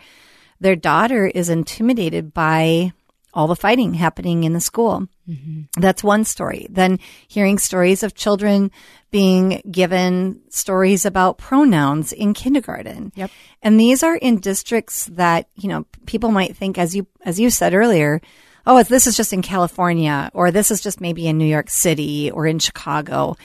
their 0.61 0.76
daughter 0.76 1.26
is 1.26 1.49
intimidated 1.49 2.32
by 2.32 2.92
all 3.32 3.49
the 3.49 3.56
fighting 3.56 3.94
happening 3.94 4.44
in 4.44 4.52
the 4.52 4.61
school. 4.61 5.08
Mm-hmm. 5.28 5.80
That's 5.80 6.04
one 6.04 6.25
story. 6.25 6.68
Then 6.70 7.00
hearing 7.26 7.58
stories 7.58 8.04
of 8.04 8.14
children 8.14 8.70
being 9.11 9.61
given 9.68 10.40
stories 10.50 11.04
about 11.04 11.38
pronouns 11.38 12.12
in 12.12 12.32
kindergarten. 12.32 13.12
Yep. 13.16 13.30
And 13.62 13.80
these 13.80 14.04
are 14.04 14.14
in 14.14 14.38
districts 14.38 15.06
that, 15.06 15.49
you 15.56 15.68
know, 15.68 15.84
people 16.06 16.30
might 16.30 16.56
think 16.56 16.78
as 16.78 16.94
you 16.94 17.06
as 17.25 17.40
you 17.40 17.50
said 17.50 17.75
earlier, 17.75 18.20
oh, 18.66 18.83
this 18.83 19.06
is 19.06 19.16
just 19.16 19.33
in 19.33 19.42
California 19.42 20.30
or 20.35 20.50
this 20.50 20.71
is 20.71 20.80
just 20.80 21.00
maybe 21.00 21.26
in 21.26 21.38
New 21.38 21.47
York 21.47 21.71
City 21.71 22.30
or 22.30 22.47
in 22.47 22.59
Chicago. 22.59 23.37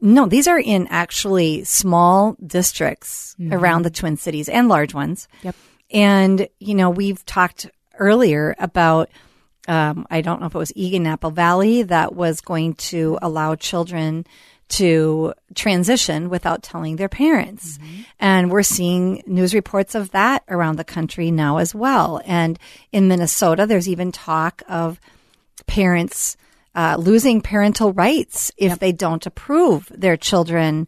No, 0.00 0.26
these 0.26 0.48
are 0.48 0.58
in 0.58 0.86
actually 0.88 1.64
small 1.64 2.36
districts 2.44 3.36
mm-hmm. 3.38 3.52
around 3.52 3.82
the 3.82 3.90
Twin 3.90 4.16
Cities 4.16 4.48
and 4.48 4.68
large 4.68 4.94
ones. 4.94 5.28
Yep. 5.42 5.54
And, 5.92 6.48
you 6.58 6.74
know, 6.74 6.90
we've 6.90 7.24
talked 7.26 7.70
earlier 7.98 8.56
about, 8.58 9.10
um, 9.68 10.06
I 10.10 10.20
don't 10.20 10.40
know 10.40 10.46
if 10.46 10.54
it 10.54 10.58
was 10.58 10.72
Eagan 10.74 11.06
Apple 11.06 11.30
Valley 11.30 11.82
that 11.82 12.14
was 12.14 12.40
going 12.40 12.74
to 12.74 13.18
allow 13.22 13.54
children 13.54 14.26
to 14.68 15.32
transition 15.54 16.28
without 16.28 16.62
telling 16.62 16.96
their 16.96 17.08
parents. 17.08 17.78
Mm-hmm. 17.78 18.02
And 18.18 18.50
we're 18.50 18.62
seeing 18.62 19.22
news 19.26 19.54
reports 19.54 19.94
of 19.94 20.10
that 20.10 20.42
around 20.48 20.76
the 20.76 20.84
country 20.84 21.30
now 21.30 21.58
as 21.58 21.74
well. 21.74 22.20
And 22.24 22.58
in 22.92 23.08
Minnesota, 23.08 23.66
there's 23.66 23.88
even 23.88 24.12
talk 24.12 24.62
of 24.68 25.00
parents 25.66 26.36
uh, 26.74 26.96
losing 26.98 27.40
parental 27.40 27.92
rights 27.92 28.52
if 28.56 28.70
yep. 28.70 28.78
they 28.80 28.92
don't 28.92 29.24
approve 29.24 29.90
their 29.94 30.16
children 30.16 30.86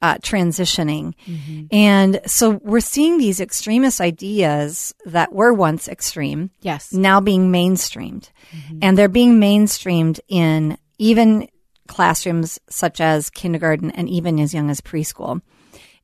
uh, 0.00 0.16
transitioning. 0.16 1.14
Mm-hmm. 1.26 1.66
And 1.72 2.20
so 2.26 2.60
we're 2.62 2.80
seeing 2.80 3.18
these 3.18 3.40
extremist 3.40 4.00
ideas 4.00 4.94
that 5.06 5.32
were 5.32 5.52
once 5.52 5.88
extreme, 5.88 6.50
yes, 6.60 6.92
now 6.92 7.20
being 7.20 7.50
mainstreamed, 7.50 8.30
mm-hmm. 8.50 8.78
and 8.82 8.96
they're 8.96 9.08
being 9.08 9.40
mainstreamed 9.40 10.20
in 10.28 10.78
even 10.98 11.48
classrooms 11.88 12.58
such 12.68 13.00
as 13.00 13.30
kindergarten 13.30 13.90
and 13.90 14.08
even 14.08 14.38
as 14.38 14.54
young 14.54 14.70
as 14.70 14.80
preschool. 14.80 15.42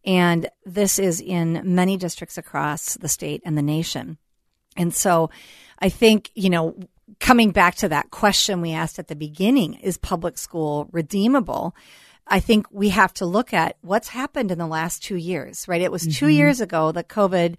And 0.05 0.49
this 0.67 0.99
is 0.99 1.21
in 1.21 1.63
many 1.65 1.97
districts 1.97 2.37
across 2.37 2.95
the 2.95 3.09
state 3.09 3.43
and 3.45 3.57
the 3.57 3.63
nation. 3.63 4.19
And 4.77 4.93
so 4.93 5.31
I 5.79 5.89
think, 5.89 6.31
you 6.35 6.51
know, 6.51 6.77
coming 7.21 7.51
back 7.51 7.77
to 7.77 7.89
that 7.89 8.11
question 8.11 8.61
we 8.61 8.73
asked 8.73 8.99
at 8.99 9.09
the 9.09 9.17
beginning, 9.17 9.75
is 9.75 9.97
public 9.97 10.39
school 10.39 10.89
redeemable? 10.93 11.75
I 12.27 12.41
think 12.41 12.67
we 12.71 12.89
have 12.91 13.13
to 13.15 13.27
look 13.27 13.53
at 13.53 13.77
what's 13.83 14.09
happened 14.09 14.51
in 14.51 14.59
the 14.59 14.67
last 14.67 15.03
two 15.03 15.17
years, 15.17 15.69
right? 15.69 15.83
It 15.83 15.93
was 15.93 16.03
mm-hmm. 16.03 16.19
two 16.19 16.29
years 16.29 16.61
ago 16.61 16.93
that 16.93 17.09
COVID 17.09 17.57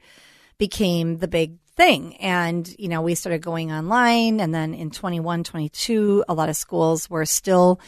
became 0.57 1.17
the 1.17 1.27
big 1.27 1.57
thing. 1.75 2.15
And, 2.17 2.73
you 2.79 2.87
know, 2.87 3.01
we 3.01 3.15
started 3.15 3.41
going 3.41 3.71
online. 3.71 4.39
And 4.39 4.53
then 4.53 4.73
in 4.73 4.89
21, 4.91 5.43
22, 5.43 6.25
a 6.27 6.33
lot 6.33 6.49
of 6.49 6.55
schools 6.55 7.09
were 7.09 7.25
still 7.25 7.79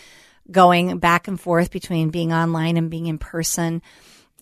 going 0.52 0.98
back 1.00 1.28
and 1.28 1.40
forth 1.40 1.72
between 1.72 2.10
being 2.10 2.34
online 2.34 2.78
and 2.78 2.90
being 2.90 3.08
in 3.08 3.18
person. 3.18 3.82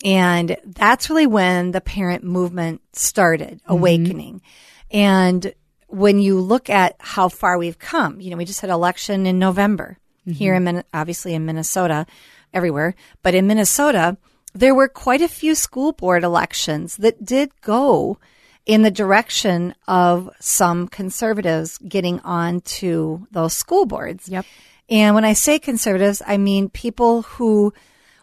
And 0.04 0.56
that's 0.64 1.08
really 1.10 1.26
when 1.26 1.72
the 1.72 1.80
parent 1.80 2.22
movement 2.22 2.82
started 2.92 3.60
mm-hmm. 3.62 3.72
awakening. 3.72 4.42
And 4.90 5.52
when 5.88 6.18
you 6.18 6.40
look 6.40 6.68
at 6.68 6.96
how 6.98 7.28
far 7.28 7.58
we've 7.58 7.78
come, 7.78 8.20
you 8.20 8.30
know, 8.30 8.36
we 8.36 8.44
just 8.44 8.60
had 8.60 8.70
election 8.70 9.26
in 9.26 9.38
November 9.38 9.98
mm-hmm. 10.22 10.32
here 10.32 10.54
in 10.54 10.84
obviously 10.92 11.34
in 11.34 11.46
Minnesota, 11.46 12.06
everywhere, 12.52 12.94
but 13.22 13.34
in 13.34 13.46
Minnesota, 13.46 14.16
there 14.54 14.74
were 14.74 14.88
quite 14.88 15.20
a 15.20 15.28
few 15.28 15.54
school 15.54 15.92
board 15.92 16.24
elections 16.24 16.96
that 16.96 17.24
did 17.24 17.50
go 17.60 18.18
in 18.64 18.82
the 18.82 18.90
direction 18.90 19.74
of 19.86 20.30
some 20.40 20.88
conservatives 20.88 21.78
getting 21.78 22.18
on 22.20 22.60
to 22.62 23.26
those 23.30 23.52
school 23.52 23.86
boards. 23.86 24.28
Yep. 24.28 24.44
And 24.88 25.14
when 25.14 25.24
I 25.24 25.32
say 25.32 25.58
conservatives, 25.58 26.22
I 26.26 26.36
mean 26.36 26.68
people 26.68 27.22
who 27.22 27.72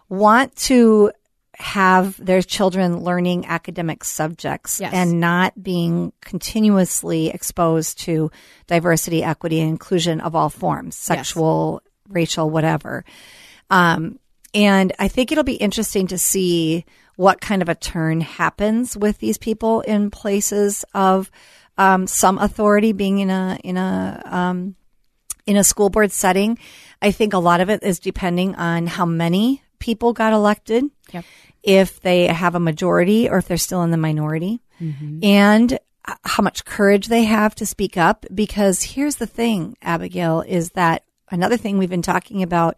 want 0.09 0.55
to 0.55 1.11
have 1.55 2.23
their 2.23 2.41
children 2.41 3.03
learning 3.03 3.45
academic 3.45 4.03
subjects 4.03 4.79
yes. 4.79 4.91
and 4.93 5.19
not 5.19 5.61
being 5.61 6.11
continuously 6.21 7.29
exposed 7.29 7.99
to 7.99 8.31
diversity, 8.67 9.23
equity, 9.23 9.59
and 9.59 9.69
inclusion 9.69 10.19
of 10.19 10.35
all 10.35 10.49
forms, 10.49 10.95
sexual, 10.95 11.81
yes. 11.83 11.91
racial, 12.13 12.49
whatever. 12.49 13.05
Um, 13.69 14.19
and 14.53 14.93
I 14.99 15.07
think 15.07 15.31
it'll 15.31 15.43
be 15.43 15.53
interesting 15.53 16.07
to 16.07 16.17
see 16.17 16.85
what 17.15 17.41
kind 17.41 17.61
of 17.61 17.69
a 17.69 17.75
turn 17.75 18.21
happens 18.21 18.97
with 18.97 19.19
these 19.19 19.37
people 19.37 19.81
in 19.81 20.09
places 20.09 20.83
of 20.93 21.29
um, 21.77 22.07
some 22.07 22.37
authority 22.37 22.93
being 22.93 23.19
in 23.19 23.29
a 23.29 23.59
in 23.63 23.77
a 23.77 24.21
um, 24.25 24.75
in 25.45 25.57
a 25.57 25.63
school 25.63 25.89
board 25.89 26.11
setting. 26.11 26.57
I 27.01 27.11
think 27.11 27.33
a 27.33 27.39
lot 27.39 27.61
of 27.61 27.69
it 27.69 27.83
is 27.83 27.99
depending 27.99 28.55
on 28.55 28.87
how 28.87 29.05
many 29.05 29.61
people 29.79 30.13
got 30.13 30.33
elected, 30.33 30.85
yep. 31.11 31.25
if 31.61 31.99
they 32.01 32.27
have 32.27 32.55
a 32.55 32.59
majority 32.59 33.29
or 33.29 33.37
if 33.37 33.47
they're 33.47 33.57
still 33.57 33.83
in 33.83 33.91
the 33.91 33.97
minority, 33.97 34.61
mm-hmm. 34.79 35.19
and 35.23 35.77
how 36.23 36.43
much 36.43 36.65
courage 36.65 37.07
they 37.07 37.23
have 37.23 37.55
to 37.55 37.65
speak 37.65 37.97
up. 37.97 38.25
Because 38.33 38.83
here's 38.83 39.17
the 39.17 39.27
thing, 39.27 39.75
Abigail, 39.81 40.41
is 40.41 40.71
that 40.71 41.03
another 41.29 41.57
thing 41.57 41.77
we've 41.77 41.89
been 41.89 42.01
talking 42.01 42.43
about 42.43 42.77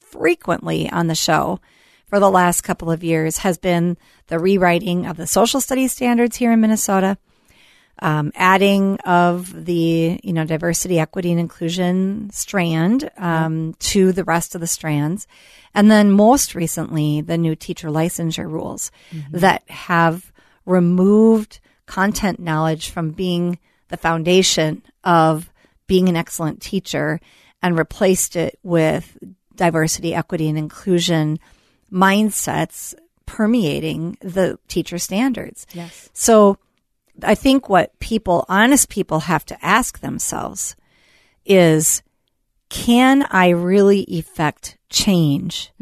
frequently 0.00 0.90
on 0.90 1.06
the 1.06 1.14
show 1.14 1.60
for 2.06 2.18
the 2.18 2.30
last 2.30 2.62
couple 2.62 2.90
of 2.90 3.04
years 3.04 3.38
has 3.38 3.56
been 3.56 3.96
the 4.26 4.38
rewriting 4.38 5.06
of 5.06 5.16
the 5.16 5.26
social 5.26 5.60
studies 5.60 5.92
standards 5.92 6.36
here 6.36 6.50
in 6.50 6.60
Minnesota 6.60 7.16
um, 8.00 8.32
adding 8.34 8.98
of 9.00 9.64
the 9.66 10.20
you 10.22 10.32
know 10.32 10.44
diversity, 10.44 10.98
equity, 10.98 11.30
and 11.30 11.40
inclusion 11.40 12.30
strand 12.32 13.10
um, 13.18 13.74
to 13.78 14.12
the 14.12 14.24
rest 14.24 14.54
of 14.54 14.60
the 14.60 14.66
strands, 14.66 15.26
and 15.74 15.90
then 15.90 16.10
most 16.10 16.54
recently 16.54 17.20
the 17.20 17.38
new 17.38 17.54
teacher 17.54 17.88
licensure 17.88 18.50
rules 18.50 18.90
mm-hmm. 19.12 19.38
that 19.38 19.68
have 19.68 20.32
removed 20.64 21.60
content 21.86 22.38
knowledge 22.38 22.90
from 22.90 23.10
being 23.10 23.58
the 23.88 23.96
foundation 23.96 24.82
of 25.04 25.52
being 25.86 26.08
an 26.08 26.16
excellent 26.16 26.62
teacher 26.62 27.20
and 27.62 27.76
replaced 27.76 28.36
it 28.36 28.58
with 28.62 29.18
diversity, 29.54 30.14
equity, 30.14 30.48
and 30.48 30.56
inclusion 30.56 31.38
mindsets 31.92 32.94
permeating 33.26 34.16
the 34.20 34.58
teacher 34.68 34.98
standards. 34.98 35.66
Yes. 35.74 36.08
So 36.12 36.58
I 37.24 37.34
think 37.34 37.68
what 37.68 37.98
people, 37.98 38.44
honest 38.48 38.88
people, 38.88 39.20
have 39.20 39.44
to 39.46 39.64
ask 39.64 40.00
themselves 40.00 40.76
is 41.44 42.02
can 42.68 43.26
I 43.30 43.48
really 43.48 44.02
effect 44.02 44.78
change 44.88 45.72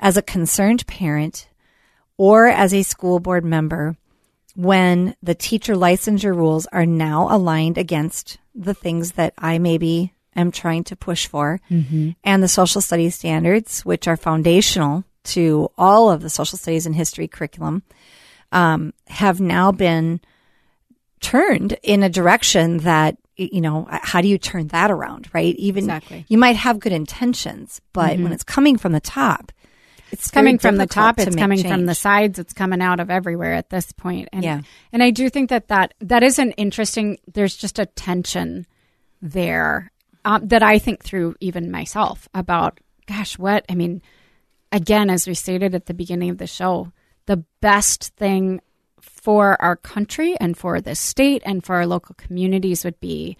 as 0.00 0.16
a 0.16 0.22
concerned 0.22 0.86
parent 0.86 1.48
or 2.16 2.46
as 2.46 2.72
a 2.72 2.82
school 2.82 3.18
board 3.20 3.44
member 3.44 3.96
when 4.54 5.14
the 5.22 5.34
teacher 5.34 5.74
licensure 5.74 6.34
rules 6.34 6.66
are 6.66 6.86
now 6.86 7.28
aligned 7.34 7.78
against 7.78 8.38
the 8.54 8.74
things 8.74 9.12
that 9.12 9.32
I 9.38 9.58
maybe 9.58 10.12
am 10.34 10.50
trying 10.50 10.84
to 10.84 10.96
push 10.96 11.26
for 11.26 11.60
and 12.24 12.42
the 12.42 12.48
social 12.48 12.80
studies 12.80 13.14
standards, 13.14 13.84
which 13.84 14.06
are 14.08 14.16
foundational 14.16 15.04
to 15.24 15.70
all 15.76 16.10
of 16.10 16.22
the 16.22 16.30
social 16.30 16.58
studies 16.58 16.86
and 16.86 16.94
history 16.94 17.28
curriculum, 17.28 17.82
um, 18.52 18.92
have 19.08 19.40
now 19.40 19.70
been 19.72 20.20
turned 21.20 21.78
in 21.82 22.02
a 22.02 22.08
direction 22.08 22.78
that 22.78 23.16
you 23.36 23.60
know 23.60 23.86
how 23.90 24.20
do 24.20 24.28
you 24.28 24.38
turn 24.38 24.66
that 24.68 24.90
around 24.90 25.28
right 25.32 25.54
even 25.56 25.84
Exactly. 25.84 26.24
you 26.28 26.38
might 26.38 26.56
have 26.56 26.80
good 26.80 26.92
intentions 26.92 27.80
but 27.92 28.18
when 28.18 28.32
it's 28.32 28.42
coming 28.42 28.76
from 28.76 28.92
the 28.92 29.00
top 29.00 29.52
it's 30.10 30.30
coming 30.30 30.58
from 30.58 30.76
the 30.76 30.86
top. 30.86 31.16
to 31.16 31.22
It's 31.22 31.36
coming 31.36 31.62
from 31.62 31.86
the 31.86 31.94
sides. 31.94 32.38
It's 32.38 32.52
coming 32.52 32.80
out 32.80 33.00
of 33.00 33.10
everywhere 33.10 33.54
at 33.54 33.70
this 33.70 33.92
point. 33.92 34.28
And, 34.32 34.42
Yeah. 34.42 34.62
And 34.92 35.02
I 35.02 35.10
do 35.10 35.28
think 35.28 35.50
that 35.50 35.68
that, 35.68 35.94
that 36.00 36.22
is 36.22 36.38
an 36.38 36.52
interesting, 36.52 37.18
there's 37.32 37.56
just 37.56 37.78
a 37.78 37.86
tension 37.86 38.66
there 39.20 39.90
um, 40.24 40.48
that 40.48 40.62
I 40.62 40.78
think 40.78 41.04
through 41.04 41.36
even 41.40 41.70
myself 41.70 42.28
about, 42.34 42.80
gosh, 43.06 43.38
what, 43.38 43.64
I 43.68 43.74
mean, 43.74 44.02
again, 44.72 45.10
as 45.10 45.26
we 45.26 45.34
stated 45.34 45.74
at 45.74 45.86
the 45.86 45.94
beginning 45.94 46.30
of 46.30 46.38
the 46.38 46.46
show, 46.46 46.92
the 47.26 47.44
best 47.60 48.14
thing 48.16 48.60
for 49.28 49.60
our 49.60 49.76
country 49.76 50.34
and 50.40 50.56
for 50.56 50.80
the 50.80 50.94
state 50.94 51.42
and 51.44 51.62
for 51.62 51.74
our 51.76 51.86
local 51.86 52.14
communities 52.14 52.82
would 52.82 52.98
be 52.98 53.36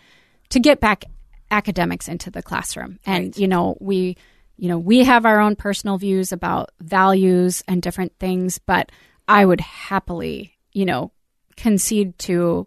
to 0.50 0.60
get 0.60 0.80
back 0.80 1.06
academics 1.50 2.08
into 2.08 2.30
the 2.30 2.42
classroom. 2.42 2.98
And, 3.06 3.34
you 3.38 3.48
know, 3.48 3.78
we, 3.80 4.18
you 4.58 4.68
know, 4.68 4.78
we 4.78 5.04
have 5.04 5.24
our 5.24 5.40
own 5.40 5.56
personal 5.56 5.96
views 5.96 6.30
about 6.30 6.72
values 6.78 7.64
and 7.66 7.80
different 7.80 8.12
things, 8.18 8.58
but 8.58 8.92
I 9.26 9.46
would 9.46 9.62
happily, 9.62 10.58
you 10.74 10.84
know, 10.84 11.10
concede 11.56 12.18
to 12.18 12.66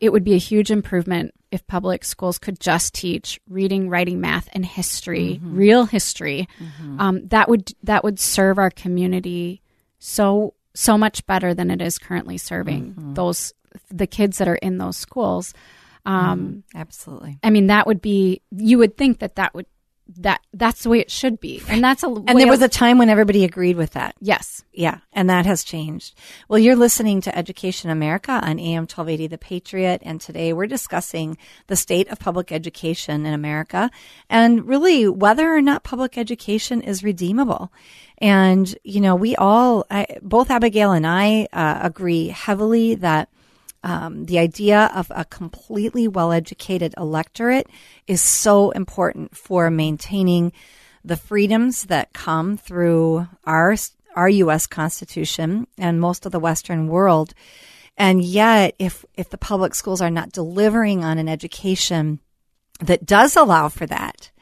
it 0.00 0.10
would 0.10 0.24
be 0.24 0.32
a 0.32 0.38
huge 0.38 0.70
improvement 0.70 1.34
if 1.50 1.66
public 1.66 2.04
schools 2.06 2.38
could 2.38 2.58
just 2.58 2.94
teach 2.94 3.38
reading, 3.50 3.90
writing, 3.90 4.18
math, 4.18 4.48
and 4.54 4.64
history, 4.64 5.42
real 5.42 5.84
history. 5.84 6.48
Um, 7.00 7.28
that 7.28 7.50
would 7.50 7.74
that 7.82 8.02
would 8.02 8.18
serve 8.18 8.56
our 8.56 8.70
community 8.70 9.60
so 9.98 10.54
so 10.76 10.98
much 10.98 11.26
better 11.26 11.54
than 11.54 11.70
it 11.70 11.80
is 11.80 11.98
currently 11.98 12.38
serving 12.38 12.94
those 13.14 13.52
the 13.90 14.06
kids 14.06 14.38
that 14.38 14.48
are 14.48 14.56
in 14.56 14.78
those 14.78 14.96
schools. 14.96 15.54
Um, 16.04 16.62
absolutely. 16.74 17.38
I 17.42 17.50
mean, 17.50 17.66
that 17.66 17.86
would 17.86 18.00
be 18.00 18.42
you 18.50 18.78
would 18.78 18.96
think 18.96 19.18
that 19.20 19.36
that 19.36 19.54
would 19.54 19.66
that 20.18 20.40
that's 20.52 20.82
the 20.82 20.88
way 20.88 21.00
it 21.00 21.10
should 21.10 21.40
be, 21.40 21.62
and 21.68 21.82
that's 21.82 22.02
a 22.02 22.06
and 22.06 22.38
there 22.38 22.46
was 22.46 22.62
a 22.62 22.68
time 22.68 22.98
when 22.98 23.08
everybody 23.08 23.44
agreed 23.44 23.76
with 23.76 23.92
that 23.92 24.14
yes. 24.20 24.64
Yeah, 24.72 24.98
and 25.14 25.30
that 25.30 25.46
has 25.46 25.64
changed. 25.64 26.14
Well, 26.48 26.58
you're 26.58 26.76
listening 26.76 27.22
to 27.22 27.36
Education 27.36 27.88
America 27.88 28.32
on 28.32 28.60
AM 28.60 28.82
1280 28.82 29.26
The 29.28 29.38
Patriot, 29.38 30.02
and 30.04 30.20
today 30.20 30.52
we're 30.52 30.66
discussing 30.66 31.38
the 31.66 31.76
state 31.76 32.08
of 32.08 32.18
public 32.18 32.52
education 32.52 33.24
in 33.24 33.32
America 33.32 33.90
and 34.28 34.68
really 34.68 35.08
whether 35.08 35.50
or 35.54 35.62
not 35.62 35.82
public 35.82 36.18
education 36.18 36.82
is 36.82 37.02
redeemable. 37.02 37.72
And, 38.18 38.74
you 38.82 39.00
know, 39.00 39.14
we 39.14 39.34
all, 39.36 39.86
I, 39.90 40.06
both 40.22 40.50
Abigail 40.50 40.92
and 40.92 41.06
I, 41.06 41.48
uh, 41.52 41.80
agree 41.82 42.28
heavily 42.28 42.94
that 42.96 43.28
um, 43.86 44.24
the 44.24 44.40
idea 44.40 44.90
of 44.96 45.12
a 45.14 45.24
completely 45.24 46.08
well 46.08 46.32
educated 46.32 46.92
electorate 46.96 47.68
is 48.08 48.20
so 48.20 48.72
important 48.72 49.36
for 49.36 49.70
maintaining 49.70 50.52
the 51.04 51.16
freedoms 51.16 51.84
that 51.84 52.12
come 52.12 52.56
through 52.56 53.28
our 53.44 53.76
our 54.16 54.28
U.S. 54.28 54.66
Constitution 54.66 55.68
and 55.78 56.00
most 56.00 56.26
of 56.26 56.32
the 56.32 56.40
Western 56.40 56.88
world. 56.88 57.32
And 57.96 58.24
yet, 58.24 58.74
if 58.80 59.04
if 59.14 59.30
the 59.30 59.38
public 59.38 59.72
schools 59.72 60.02
are 60.02 60.10
not 60.10 60.32
delivering 60.32 61.04
on 61.04 61.18
an 61.18 61.28
education 61.28 62.18
that 62.80 63.06
does 63.06 63.36
allow 63.36 63.68
for 63.68 63.86
that, 63.86 64.32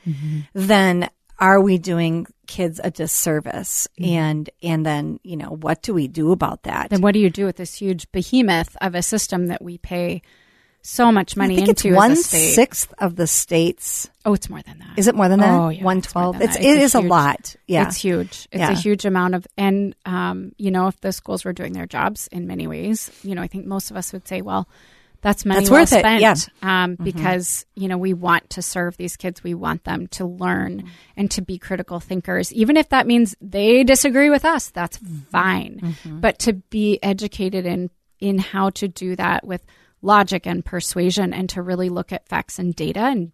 then 0.55 1.11
are 1.39 1.61
we 1.61 1.77
doing 1.77 2.27
kids 2.47 2.81
a 2.83 2.91
disservice? 2.91 3.89
And 4.03 4.49
and 4.63 4.85
then 4.85 5.21
you 5.23 5.37
know 5.37 5.51
what 5.61 5.83
do 5.83 5.95
we 5.95 6.09
do 6.09 6.33
about 6.33 6.63
that? 6.65 6.91
Then 6.91 7.01
what 7.01 7.13
do 7.15 7.21
you 7.21 7.31
do 7.31 7.45
with 7.47 7.57
this 7.57 7.75
huge 7.75 8.11
behemoth 8.13 8.77
of 8.81 8.95
a 8.95 9.03
system 9.03 9.47
that 9.49 9.63
we 9.63 9.79
pay 9.79 10.23
so 10.87 11.11
much 11.11 11.35
money 11.35 11.55
I 11.55 11.57
think 11.57 11.69
it's 11.71 11.85
into 11.85 11.97
one 11.97 12.11
as 12.13 12.19
a 12.21 12.23
state? 12.25 12.55
sixth 12.55 12.93
of 12.99 13.17
the 13.17 13.27
states. 13.27 14.11
Oh, 14.27 14.35
it's 14.35 14.51
more 14.51 14.61
than 14.63 14.79
that. 14.81 14.99
Is 14.99 15.09
it 15.09 15.15
more 15.15 15.29
than 15.31 15.41
that? 15.41 15.51
Oh, 15.51 15.69
yeah, 15.71 15.83
one 15.83 15.99
it's 15.99 16.15
more 16.15 16.23
twelve. 16.25 16.39
than 16.39 16.49
It's 16.49 16.57
It's 16.57 16.67
is 16.67 16.95
a 16.95 16.99
a 16.99 17.01
lot. 17.01 17.57
Yeah, 17.67 17.87
It's 17.87 17.97
huge. 17.97 18.47
It's 18.53 18.61
Yeah. 18.61 18.71
a 18.71 18.75
huge 18.75 19.07
amount 19.07 19.35
of, 19.35 19.47
and 19.57 19.95
um, 20.05 20.53
you 20.59 20.71
know, 20.71 20.89
if 20.89 21.01
the 21.01 21.13
schools 21.13 21.45
were 21.47 21.55
doing 21.55 21.73
their 21.73 21.87
jobs 21.87 22.29
in 22.33 22.47
many 22.47 22.67
ways, 22.67 23.11
you 23.23 23.35
know, 23.35 23.41
I 23.41 23.47
think 23.47 23.65
most 23.65 23.91
of 23.91 23.97
us 23.97 24.13
would 24.13 24.29
say, 24.29 24.43
well, 24.43 24.69
that's 25.25 25.45
money 25.45 25.59
That's 25.61 25.71
well 25.71 25.81
worth 25.81 25.93
it, 25.93 25.99
spent. 26.01 26.21
yeah. 26.21 26.35
Mm-hmm. 26.35 26.69
Um, 26.69 26.95
because 27.03 27.67
you 27.75 27.89
know 27.89 27.99
we 27.99 28.13
want 28.15 28.51
to 28.51 28.63
serve 28.63 28.97
these 28.97 29.17
kids, 29.17 29.43
we 29.43 29.55
want 29.55 29.83
them 29.83 30.07
to 30.09 30.25
learn 30.25 30.79
Mm-hmm. 30.83 30.89
and 31.17 31.31
to 31.33 31.43
be 31.43 31.59
critical 31.59 31.99
thinkers, 31.99 32.53
even 32.53 32.77
if 32.77 32.91
that 32.91 33.07
means 33.09 33.35
they 33.41 33.83
disagree 33.83 34.31
with 34.31 34.45
us. 34.45 34.71
That's 34.71 34.99
Mm-hmm. 34.99 35.17
fine. 35.31 35.97
But 36.07 36.39
to 36.41 36.53
be 36.53 37.01
educated 37.03 37.67
in 37.67 37.91
in 38.21 38.39
how 38.39 38.71
to 38.71 38.87
do 38.87 39.17
that 39.17 39.45
with 39.45 39.65
logic 40.03 40.47
and 40.47 40.65
persuasion, 40.65 41.33
and 41.35 41.49
to 41.49 41.63
really 41.63 41.89
look 41.89 42.13
at 42.13 42.29
facts 42.29 42.59
and 42.61 42.77
data 42.77 43.01
and 43.01 43.33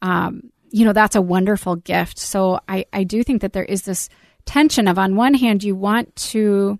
um, 0.00 0.50
you 0.70 0.84
know 0.84 0.92
that's 0.94 1.16
a 1.16 1.20
wonderful 1.22 1.76
gift 1.76 2.18
so 2.18 2.58
I, 2.66 2.86
I 2.92 3.04
do 3.04 3.22
think 3.22 3.42
that 3.42 3.52
there 3.52 3.64
is 3.64 3.82
this 3.82 4.08
tension 4.46 4.88
of 4.88 4.98
on 4.98 5.16
one 5.16 5.34
hand 5.34 5.62
you 5.62 5.76
want 5.76 6.14
to 6.32 6.78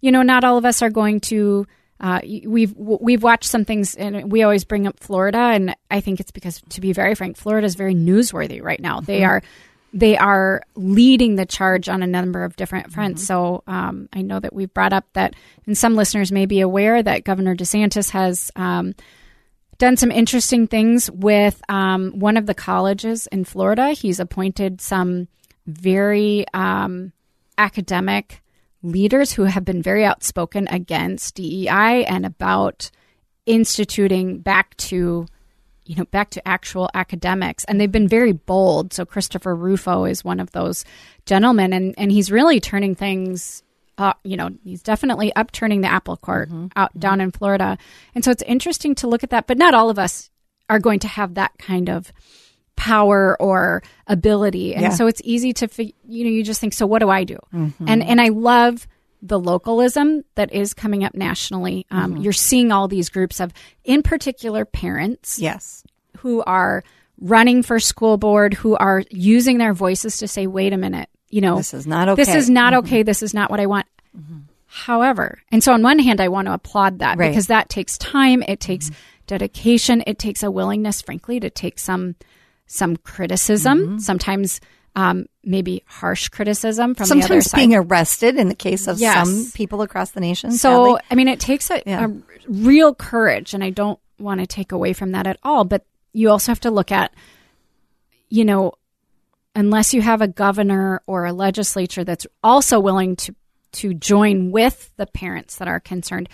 you 0.00 0.10
know 0.10 0.22
not 0.22 0.42
all 0.44 0.58
of 0.58 0.64
us 0.64 0.82
are 0.82 0.90
going 0.90 1.20
to 1.20 1.66
uh, 2.02 2.20
we've 2.44 2.74
we've 2.76 3.22
watched 3.22 3.48
some 3.48 3.64
things 3.64 3.94
and 3.94 4.30
we 4.30 4.42
always 4.42 4.64
bring 4.64 4.88
up 4.88 4.98
Florida 4.98 5.38
and 5.38 5.76
I 5.90 6.00
think 6.00 6.18
it's 6.18 6.32
because 6.32 6.60
to 6.70 6.80
be 6.80 6.92
very 6.92 7.14
frank 7.14 7.36
Florida 7.36 7.64
is 7.64 7.76
very 7.76 7.94
newsworthy 7.94 8.60
right 8.60 8.80
now. 8.80 9.00
They 9.00 9.22
are 9.22 9.42
they 9.94 10.16
are 10.16 10.62
leading 10.74 11.36
the 11.36 11.46
charge 11.46 11.88
on 11.88 12.02
a 12.02 12.06
number 12.06 12.44
of 12.44 12.56
different 12.56 12.92
fronts. 12.92 13.24
So 13.24 13.62
um, 13.66 14.08
I 14.12 14.22
know 14.22 14.40
that 14.40 14.52
we've 14.52 14.72
brought 14.72 14.92
up 14.92 15.04
that 15.12 15.34
and 15.66 15.78
some 15.78 15.94
listeners 15.94 16.32
may 16.32 16.46
be 16.46 16.60
aware 16.60 17.02
that 17.02 17.24
Governor 17.24 17.54
DeSantis 17.54 18.10
has 18.10 18.50
um, 18.56 18.94
done 19.78 19.96
some 19.96 20.10
interesting 20.10 20.66
things 20.66 21.10
with 21.10 21.62
um, 21.68 22.18
one 22.18 22.36
of 22.36 22.46
the 22.46 22.54
colleges 22.54 23.28
in 23.28 23.44
Florida. 23.44 23.90
He's 23.90 24.18
appointed 24.18 24.80
some 24.80 25.28
very 25.66 26.46
um, 26.52 27.12
academic 27.58 28.41
leaders 28.82 29.32
who 29.32 29.44
have 29.44 29.64
been 29.64 29.82
very 29.82 30.04
outspoken 30.04 30.68
against 30.68 31.36
DEI 31.36 32.04
and 32.04 32.26
about 32.26 32.90
instituting 33.46 34.38
back 34.38 34.76
to 34.76 35.26
you 35.84 35.96
know 35.96 36.04
back 36.06 36.30
to 36.30 36.48
actual 36.48 36.88
academics. 36.94 37.64
And 37.64 37.80
they've 37.80 37.90
been 37.90 38.08
very 38.08 38.32
bold. 38.32 38.92
So 38.92 39.04
christopher 39.04 39.54
rufo 39.54 40.04
is 40.04 40.24
one 40.24 40.40
of 40.40 40.52
those 40.52 40.84
gentlemen 41.26 41.72
and 41.72 41.94
and 41.98 42.12
he's 42.12 42.30
really 42.30 42.60
turning 42.60 42.94
things 42.94 43.62
uh, 43.98 44.14
you 44.24 44.36
know 44.36 44.50
he's 44.64 44.82
definitely 44.82 45.34
upturning 45.34 45.82
the 45.82 45.92
apple 45.92 46.16
cart 46.16 46.50
out 46.76 46.98
down 46.98 47.20
in 47.20 47.30
florida. 47.30 47.78
And 48.14 48.24
so 48.24 48.30
it's 48.30 48.42
interesting 48.42 48.94
to 48.96 49.08
look 49.08 49.24
at 49.24 49.30
that 49.30 49.46
but 49.46 49.58
not 49.58 49.74
all 49.74 49.90
of 49.90 49.98
us 49.98 50.30
are 50.68 50.78
going 50.78 51.00
to 51.00 51.08
have 51.08 51.34
that 51.34 51.52
kind 51.58 51.90
of 51.90 52.12
power 52.76 53.36
or 53.40 53.82
ability. 54.06 54.74
And 54.74 54.82
Yeah. 54.82 54.90
so 54.90 55.06
it's 55.06 55.20
easy 55.24 55.52
to 55.54 55.68
you 56.08 56.24
know 56.24 56.30
you 56.30 56.42
just 56.42 56.60
think 56.60 56.72
so 56.72 56.86
what 56.86 56.98
do 57.00 57.08
i 57.10 57.24
do? 57.24 57.38
And 57.52 58.02
and 58.02 58.20
i 58.20 58.28
love 58.28 58.86
the 59.24 59.38
localism 59.38 60.24
that 60.34 60.52
is 60.52 60.74
coming 60.74 61.04
up 61.04 61.14
nationally. 61.14 61.86
Um, 61.92 62.16
you're 62.16 62.32
seeing 62.32 62.72
all 62.72 62.88
these 62.88 63.08
groups 63.08 63.38
of 63.38 63.52
in 63.84 64.02
particular 64.02 64.64
parents 64.64 65.38
yes. 65.38 65.84
who 66.18 66.42
are 66.42 66.82
running 67.20 67.62
for 67.62 67.78
school 67.78 68.16
board 68.16 68.52
who 68.54 68.74
are 68.76 69.04
using 69.10 69.58
their 69.58 69.72
voices 69.74 70.16
to 70.16 70.26
say 70.26 70.48
wait 70.48 70.72
a 70.72 70.76
minute 70.76 71.08
you 71.28 71.40
know 71.40 71.56
This 71.56 71.72
is 71.72 71.86
not 71.86 72.16
this 72.16 72.26
okay. 72.28 72.32
Mm-hmm. 72.32 72.38
is 72.38 72.50
not 72.50 72.74
okay. 72.74 73.02
This 73.04 73.22
is 73.22 73.32
not 73.32 73.48
what 73.48 73.60
i 73.60 73.66
want. 73.66 73.86
However 74.66 75.38
and 75.52 75.62
so 75.62 75.72
on 75.72 75.82
one 75.82 75.98
hand 75.98 76.20
i 76.20 76.28
want 76.28 76.46
to 76.46 76.54
applaud 76.54 76.98
that 77.00 77.18
Right. 77.18 77.28
because 77.30 77.46
that 77.48 77.68
takes 77.68 77.96
time. 77.98 78.42
It 78.48 78.58
takes 78.58 78.90
dedication. 79.26 80.02
It 80.06 80.18
takes 80.18 80.42
a 80.42 80.50
willingness 80.50 81.00
frankly 81.02 81.38
to 81.40 81.50
take 81.50 81.78
some 81.78 82.16
some 82.72 82.96
criticism 82.96 83.78
Mm-hmm. 83.78 83.98
sometimes 83.98 84.60
um, 84.94 85.26
maybe 85.42 85.82
harsh 85.86 86.28
criticism 86.28 86.94
from 86.94 87.06
the 87.08 87.14
other 87.14 87.22
Sometimes 87.22 87.50
side 87.50 87.56
being 87.56 87.74
arrested 87.74 88.36
in 88.36 88.48
the 88.48 88.54
case 88.54 88.86
of 88.88 88.98
Yes. 88.98 89.26
some 89.26 89.50
people 89.54 89.80
across 89.82 90.10
the 90.10 90.20
nation. 90.20 90.52
so 90.52 90.84
sadly. 90.96 91.00
I 91.10 91.14
mean, 91.14 91.28
it 91.28 91.40
takes 91.40 91.70
a, 91.70 91.82
Yeah. 91.86 92.06
a 92.06 92.10
real 92.46 92.94
courage, 92.94 93.54
and 93.54 93.64
I 93.64 93.70
don't 93.70 93.98
want 94.18 94.40
to 94.40 94.46
take 94.46 94.70
away 94.72 94.92
from 94.92 95.12
that 95.12 95.26
at 95.26 95.38
all. 95.42 95.64
But 95.64 95.86
you 96.12 96.28
also 96.30 96.50
have 96.52 96.60
to 96.60 96.70
look 96.70 96.92
at, 96.92 97.12
you 98.28 98.44
know, 98.44 98.72
unless 99.54 99.94
you 99.94 100.02
have 100.02 100.20
a 100.22 100.28
governor 100.28 101.02
or 101.06 101.24
a 101.24 101.32
legislature 101.32 102.04
that's 102.04 102.26
also 102.42 102.78
willing 102.80 103.16
to 103.16 103.34
to 103.72 103.94
join 103.94 104.50
with 104.50 104.90
the 104.98 105.06
parents 105.06 105.56
that 105.56 105.68
are 105.68 105.80
concerned, 105.80 106.28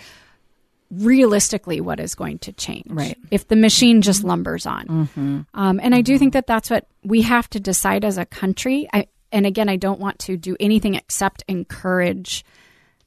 realistically, 0.91 1.81
what 1.81 1.99
is 1.99 2.15
going 2.15 2.39
to 2.39 2.53
change? 2.53 2.87
Right. 2.89 3.17
If 3.31 3.47
the 3.47 3.55
machine 3.55 4.01
just 4.01 4.23
lumbers 4.23 4.65
on, 4.65 5.45
um, 5.53 5.79
and 5.81 5.93
I 5.95 6.01
do 6.01 6.17
think 6.17 6.33
that 6.33 6.47
that's 6.47 6.69
what 6.69 6.87
we 7.03 7.21
have 7.23 7.49
to 7.51 7.59
decide 7.59 8.05
as 8.05 8.17
a 8.17 8.25
country. 8.25 8.87
I, 8.93 9.07
and 9.31 9.45
again, 9.45 9.69
I 9.69 9.75
don't 9.75 9.99
want 9.99 10.19
to 10.19 10.37
do 10.37 10.55
anything 10.59 10.95
except 10.95 11.43
encourage 11.47 12.43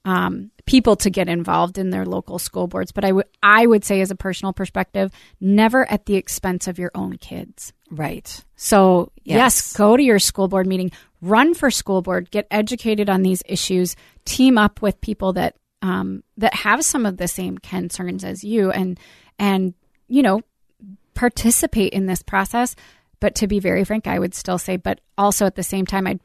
um, 0.05 0.51
people 0.66 0.97
to 0.97 1.11
get 1.11 1.29
involved 1.29 1.79
in 1.79 1.90
their 1.90 2.05
local 2.05 2.38
school 2.38 2.66
boards. 2.66 2.92
But 2.92 3.05
I 3.05 3.12
would 3.12 3.27
I 3.42 3.66
would 3.66 3.85
say, 3.85 4.01
as 4.01 4.11
a 4.11 4.16
personal 4.16 4.53
perspective, 4.53 5.12
never 5.40 5.90
at 5.90 6.07
the 6.07 6.16
expense 6.16 6.68
of 6.68 6.79
your 6.79 6.90
own 6.95 7.18
kids. 7.18 7.73
Right. 7.90 8.45
So 8.57 9.12
yes. 9.25 9.37
Yes. 9.37 9.73
go 9.75 9.97
to 9.97 10.03
your 10.03 10.18
school 10.18 10.49
board 10.49 10.66
meeting, 10.66 10.92
run 11.21 11.55
for 11.55 11.71
school 11.71 12.03
board, 12.03 12.31
get 12.31 12.47
educated 12.51 13.11
on 13.11 13.23
these 13.23 13.42
issues, 13.47 13.97
team 14.25 14.59
up 14.59 14.83
with 14.83 15.01
people 15.01 15.35
that 15.35 15.57
um, 15.83 16.23
that 16.38 16.55
have 16.55 16.85
some 16.85 17.05
of 17.05 17.16
the 17.16 17.29
same 17.29 17.59
concerns 17.59 18.25
as 18.25 18.42
you, 18.45 18.71
and 18.71 18.99
and 19.38 19.75
you 20.09 20.23
know 20.23 20.40
participate 21.14 21.92
in 21.92 22.07
this 22.07 22.23
process. 22.23 22.75
But 23.21 23.37
to 23.37 23.47
be 23.47 23.61
very 23.61 23.85
frank, 23.85 24.07
I 24.07 24.18
would 24.18 24.35
still 24.35 24.59
say, 24.59 24.77
but 24.77 25.01
also 25.16 25.47
at 25.47 25.55
the 25.55 25.62
same 25.62 25.87
time, 25.87 26.07
I'd 26.07 26.21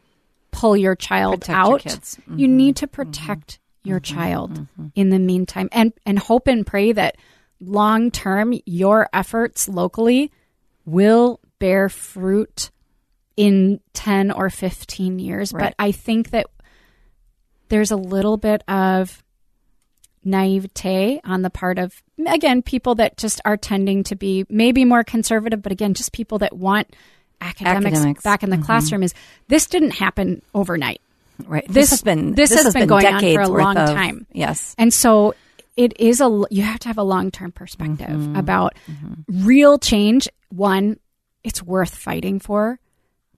pull 0.52 0.76
your 0.76 0.96
child 0.96 1.41
Protect 1.41 1.65
your 1.65 1.74
out. 1.76 1.82
kids. 1.82 2.20
You 2.28 2.48
mm-hmm. 2.48 2.58
need 2.58 2.76
to 2.78 2.88
mm-hmm. 2.88 2.96
protect 2.96 3.60
your 3.84 4.00
mm-hmm. 4.00 4.15
child 4.15 4.67
in 4.96 5.10
the 5.10 5.20
meantime, 5.20 5.70
and 5.72 5.93
and 6.06 6.17
hope 6.17 6.48
and 6.48 6.65
pray 6.65 6.91
that 6.93 7.17
long 7.60 8.12
term 8.12 8.54
your 8.65 9.10
efforts 9.13 9.67
locally 9.67 10.32
will 10.86 11.39
bear 11.60 11.89
fruit 11.89 12.72
in 13.36 13.80
10 13.93 14.32
or 14.32 14.50
15 14.50 15.20
years. 15.20 15.54
Right. 15.54 15.65
But 15.65 15.76
I 15.80 15.91
think 15.91 16.32
that 16.32 16.48
there's 17.70 17.91
a 17.91 17.98
little 17.98 18.38
bit 18.38 18.63
of 18.67 19.24
naivete 20.28 21.22
on 21.24 21.42
the 21.42 21.50
part 21.50 21.80
of, 21.80 22.04
again, 22.28 22.62
people 22.62 22.96
that 22.96 23.18
just 23.18 23.42
are 23.46 23.58
tending 23.58 24.04
to 24.04 24.16
be 24.16 24.46
maybe 24.50 24.86
more 24.86 25.04
conservative, 25.04 25.62
but 25.62 25.72
again, 25.72 25.94
just 25.94 26.12
people 26.12 26.40
that 26.40 26.56
want 26.56 26.96
academics, 27.42 27.98
Academics. 27.98 28.24
back 28.24 28.44
in 28.44 28.50
the 28.50 28.58
mm-hmm. 28.58 28.66
classroom 28.66 29.04
is 29.04 29.13
this 29.48 29.68
didn't 29.68 29.92
happen 29.92 30.42
overnight. 30.54 31.02
Right. 31.46 31.66
This- 31.68 31.92
has 31.92 32.02
been 32.02 32.34
this 32.34 32.54
has 32.54 32.74
been 32.74 32.88
going 32.88 33.06
on 33.06 33.22
for 33.22 33.42
a 33.42 33.48
long 33.48 33.78
of- 33.78 33.90
time. 33.90 34.28
Yes. 34.32 34.76
And 34.78 34.94
so 34.94 35.36
it 35.76 36.00
is 36.00 36.20
a 36.22 36.44
you 36.50 36.63
have 36.63 36.80
to 36.80 36.88
have 36.88 36.98
a 36.98 37.04
long-term 37.04 37.52
perspective 37.52 38.08
mm-hmm. 38.08 38.36
about 38.36 38.74
mm-hmm. 38.90 39.46
real 39.46 39.78
change. 39.78 40.28
One, 40.50 41.00
it's 41.44 41.62
worth 41.62 41.96
fighting 41.96 42.40
for, 42.40 42.80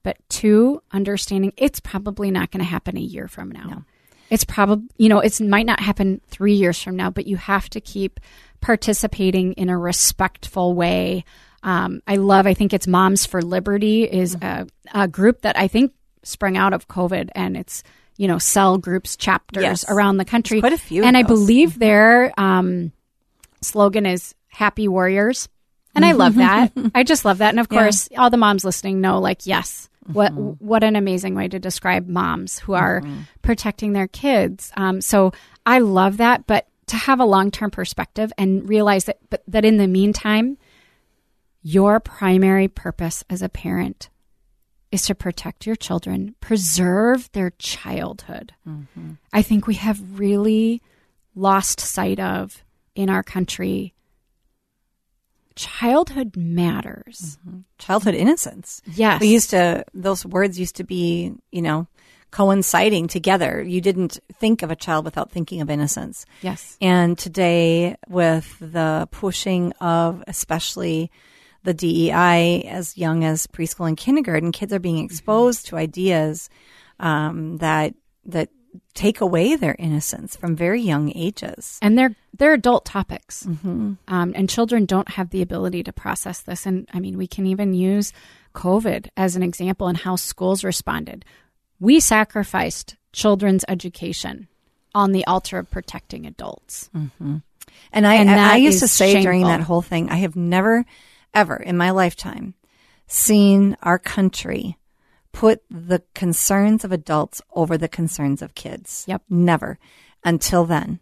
but 0.03 0.17
two, 0.29 0.81
understanding 0.91 1.53
it's 1.57 1.79
probably 1.79 2.31
not 2.31 2.51
going 2.51 2.63
to 2.63 2.69
happen 2.69 2.97
a 2.97 3.01
year 3.01 3.27
from 3.27 3.51
now. 3.51 3.83
It's 4.29 4.43
probably, 4.43 4.87
you 4.97 5.09
know, 5.09 5.19
it 5.19 5.39
might 5.41 5.65
not 5.65 5.79
happen 5.79 6.21
3 6.27 6.53
years 6.53 6.81
from 6.81 6.95
now, 6.95 7.09
but 7.09 7.25
you 7.27 7.37
have 7.37 7.69
to 7.71 7.81
keep 7.81 8.19
participating 8.61 9.53
in 9.53 9.69
a 9.69 9.77
respectful 9.77 10.73
way. 10.75 11.23
Um, 11.63 12.01
I 12.07 12.15
love, 12.17 12.45
I 12.47 12.53
think 12.53 12.73
it's 12.73 12.87
Moms 12.87 13.25
for 13.25 13.41
Liberty 13.41 14.03
is 14.03 14.35
a, 14.35 14.67
a 14.93 15.07
group 15.07 15.41
that 15.41 15.57
I 15.57 15.67
think 15.67 15.93
sprung 16.23 16.55
out 16.57 16.73
of 16.73 16.87
COVID 16.87 17.29
and 17.35 17.57
it's, 17.57 17.83
you 18.17 18.27
know, 18.27 18.37
cell 18.37 18.77
groups, 18.77 19.15
chapters 19.17 19.63
Yes. 19.63 19.85
around 19.89 20.17
the 20.17 20.25
country. 20.25 20.59
quite 20.59 20.73
a 20.73 20.77
few 20.77 21.03
And 21.03 21.17
I 21.17 21.23
believe 21.23 21.79
their 21.79 22.31
um, 22.37 22.91
slogan 23.61 24.05
is 24.05 24.35
Happy 24.47 24.87
Warriors. 24.87 25.49
And 25.95 26.05
I 26.05 26.11
love 26.11 26.35
that. 26.35 26.71
I 26.93 27.03
just 27.03 27.25
love 27.25 27.39
that. 27.39 27.49
And 27.49 27.59
of 27.59 27.67
course, 27.67 28.07
all 28.17 28.29
the 28.29 28.37
moms 28.37 28.63
listening 28.63 29.01
know, 29.01 29.19
like, 29.19 29.45
yes, 29.45 29.88
what 30.13 30.31
mm-hmm. 30.33 30.65
what 30.65 30.83
an 30.83 30.95
amazing 30.95 31.35
way 31.35 31.47
to 31.47 31.59
describe 31.59 32.07
moms 32.07 32.59
who 32.59 32.73
are 32.73 33.01
mm-hmm. 33.01 33.21
protecting 33.41 33.93
their 33.93 34.07
kids. 34.07 34.71
Um, 34.75 35.01
so 35.01 35.33
I 35.65 35.79
love 35.79 36.17
that. 36.17 36.47
But 36.47 36.67
to 36.87 36.95
have 36.95 37.19
a 37.19 37.25
long 37.25 37.51
term 37.51 37.71
perspective 37.71 38.33
and 38.37 38.67
realize 38.67 39.05
that, 39.05 39.19
but 39.29 39.43
that 39.47 39.65
in 39.65 39.77
the 39.77 39.87
meantime, 39.87 40.57
your 41.61 41.99
primary 41.99 42.67
purpose 42.67 43.23
as 43.29 43.41
a 43.41 43.49
parent 43.49 44.09
is 44.91 45.03
to 45.03 45.15
protect 45.15 45.67
your 45.67 45.75
children, 45.75 46.35
preserve 46.41 47.31
their 47.33 47.51
childhood. 47.59 48.53
Mm-hmm. 48.67 49.13
I 49.31 49.41
think 49.41 49.67
we 49.67 49.75
have 49.75 50.19
really 50.19 50.81
lost 51.35 51.79
sight 51.79 52.19
of 52.19 52.63
in 52.95 53.09
our 53.09 53.23
country. 53.23 53.93
Childhood 55.59 56.37
matters. 56.37 57.37
Childhood 57.79 58.15
innocence. 58.15 58.81
Yes. 58.85 59.19
We 59.19 59.27
used 59.27 59.49
to, 59.49 59.83
those 59.93 60.25
words 60.25 60.57
used 60.57 60.77
to 60.77 60.85
be, 60.85 61.33
you 61.51 61.61
know, 61.61 61.87
coinciding 62.31 63.09
together. 63.09 63.61
You 63.61 63.81
didn't 63.81 64.19
think 64.31 64.63
of 64.63 64.71
a 64.71 64.75
child 64.75 65.03
without 65.03 65.31
thinking 65.31 65.59
of 65.59 65.69
innocence. 65.69 66.25
Yes. 66.41 66.77
And 66.79 67.17
today, 67.17 67.97
with 68.07 68.55
the 68.59 69.09
pushing 69.11 69.73
of 69.81 70.23
especially 70.27 71.11
the 71.63 71.73
DEI 71.73 72.63
as 72.63 72.97
young 72.97 73.25
as 73.25 73.45
preschool 73.45 73.85
and 73.85 73.97
kindergarten, 73.97 74.53
kids 74.53 74.71
are 74.71 74.79
being 74.79 75.03
exposed 75.03 75.67
to 75.67 75.75
ideas 75.75 76.49
um, 77.01 77.57
that 77.57 77.95
that 78.25 78.49
take 78.93 79.21
away 79.21 79.55
their 79.55 79.75
innocence 79.79 80.35
from 80.35 80.55
very 80.55 80.81
young 80.81 81.11
ages. 81.15 81.79
and 81.81 81.97
they're 81.97 82.15
they're 82.37 82.53
adult 82.53 82.85
topics, 82.85 83.45
um, 83.45 83.97
and 84.07 84.49
children 84.49 84.85
don't 84.85 85.09
have 85.09 85.29
the 85.31 85.41
ability 85.41 85.83
to 85.83 85.93
process 85.93 86.41
this. 86.41 86.65
And 86.65 86.87
I 86.93 86.99
mean, 86.99 87.17
we 87.17 87.27
can 87.27 87.45
even 87.45 87.73
use 87.73 88.13
COVID 88.53 89.09
as 89.17 89.35
an 89.35 89.43
example 89.43 89.87
in 89.87 89.95
how 89.95 90.15
schools 90.15 90.63
responded. 90.63 91.25
We 91.79 91.99
sacrificed 91.99 92.95
children's 93.13 93.65
education 93.67 94.47
on 94.93 95.11
the 95.11 95.25
altar 95.25 95.57
of 95.59 95.69
protecting 95.69 96.25
adults. 96.25 96.89
And 97.91 98.07
I, 98.07 98.15
And 98.15 98.29
I, 98.29 98.53
I 98.53 98.57
used 98.57 98.79
to 98.79 98.87
say 98.87 99.21
during 99.21 99.43
that 99.43 99.61
whole 99.61 99.81
thing, 99.81 100.09
I 100.09 100.17
have 100.17 100.35
never, 100.35 100.85
ever 101.33 101.55
in 101.55 101.77
my 101.77 101.91
lifetime 101.91 102.53
seen 103.07 103.77
our 103.81 103.97
country 103.99 104.77
put 105.31 105.63
the 105.69 106.01
concerns 106.15 106.83
of 106.83 106.91
adults 106.91 107.41
over 107.53 107.77
the 107.77 107.87
concerns 107.87 108.41
of 108.41 108.55
kids. 108.55 109.05
Yep. 109.07 109.23
Never 109.29 109.79
until 110.23 110.65
then. 110.65 110.99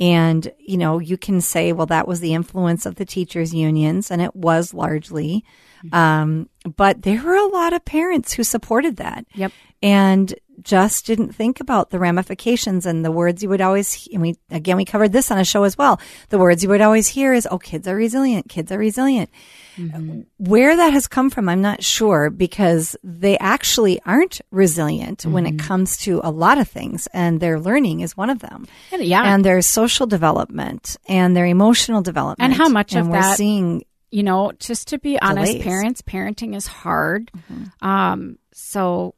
And, 0.00 0.52
you 0.58 0.76
know, 0.76 0.98
you 0.98 1.16
can 1.16 1.40
say, 1.40 1.72
well, 1.72 1.86
that 1.86 2.08
was 2.08 2.18
the 2.20 2.34
influence 2.34 2.84
of 2.84 2.96
the 2.96 3.04
teachers' 3.04 3.54
unions, 3.54 4.10
and 4.10 4.20
it 4.20 4.34
was 4.34 4.74
largely. 4.74 5.44
Um, 5.92 6.48
but 6.76 7.02
there 7.02 7.22
were 7.22 7.36
a 7.36 7.46
lot 7.46 7.72
of 7.72 7.84
parents 7.84 8.32
who 8.32 8.42
supported 8.42 8.96
that. 8.96 9.26
Yep. 9.34 9.52
And 9.82 10.34
just 10.62 11.06
didn't 11.06 11.32
think 11.32 11.60
about 11.60 11.90
the 11.90 11.98
ramifications 11.98 12.86
and 12.86 13.04
the 13.04 13.10
words 13.10 13.42
you 13.42 13.48
would 13.48 13.60
always, 13.60 14.08
and 14.12 14.22
we, 14.22 14.36
again, 14.50 14.76
we 14.76 14.84
covered 14.84 15.12
this 15.12 15.30
on 15.30 15.38
a 15.38 15.44
show 15.44 15.64
as 15.64 15.76
well. 15.76 16.00
The 16.28 16.38
words 16.38 16.62
you 16.62 16.68
would 16.68 16.80
always 16.80 17.08
hear 17.08 17.32
is, 17.32 17.46
oh, 17.50 17.58
kids 17.58 17.86
are 17.88 17.96
resilient. 17.96 18.48
Kids 18.48 18.70
are 18.72 18.78
resilient. 18.78 19.30
Mm-hmm. 19.76 20.20
Where 20.38 20.76
that 20.76 20.92
has 20.92 21.08
come 21.08 21.30
from, 21.30 21.48
I'm 21.48 21.62
not 21.62 21.82
sure 21.82 22.30
because 22.30 22.96
they 23.02 23.38
actually 23.38 24.00
aren't 24.06 24.40
resilient 24.50 25.26
when 25.26 25.46
it 25.46 25.56
mm-hmm. 25.56 25.66
comes 25.66 25.96
to 25.98 26.20
a 26.22 26.30
lot 26.30 26.58
of 26.58 26.68
things 26.68 27.08
and 27.12 27.40
their 27.40 27.58
learning 27.58 28.00
is 28.00 28.16
one 28.16 28.30
of 28.30 28.38
them. 28.38 28.66
And- 28.92 29.02
yeah. 29.04 29.22
And 29.24 29.44
their 29.44 29.60
social 29.62 30.06
development 30.06 30.96
and 31.08 31.36
their 31.36 31.46
emotional 31.46 32.02
development. 32.02 32.52
And 32.52 32.54
how 32.54 32.68
much 32.68 32.92
and 32.92 33.02
of 33.02 33.08
we're 33.08 33.20
that- 33.20 33.36
seeing 33.36 33.84
you 34.10 34.22
know, 34.22 34.52
just 34.60 34.88
to 34.88 34.98
be 35.00 35.20
honest, 35.20 35.50
Delays. 35.50 35.64
parents, 35.64 36.02
parenting 36.02 36.54
is 36.54 36.68
hard. 36.68 37.32
Mm-hmm. 37.36 37.84
Um, 37.84 38.38
so 38.52 39.16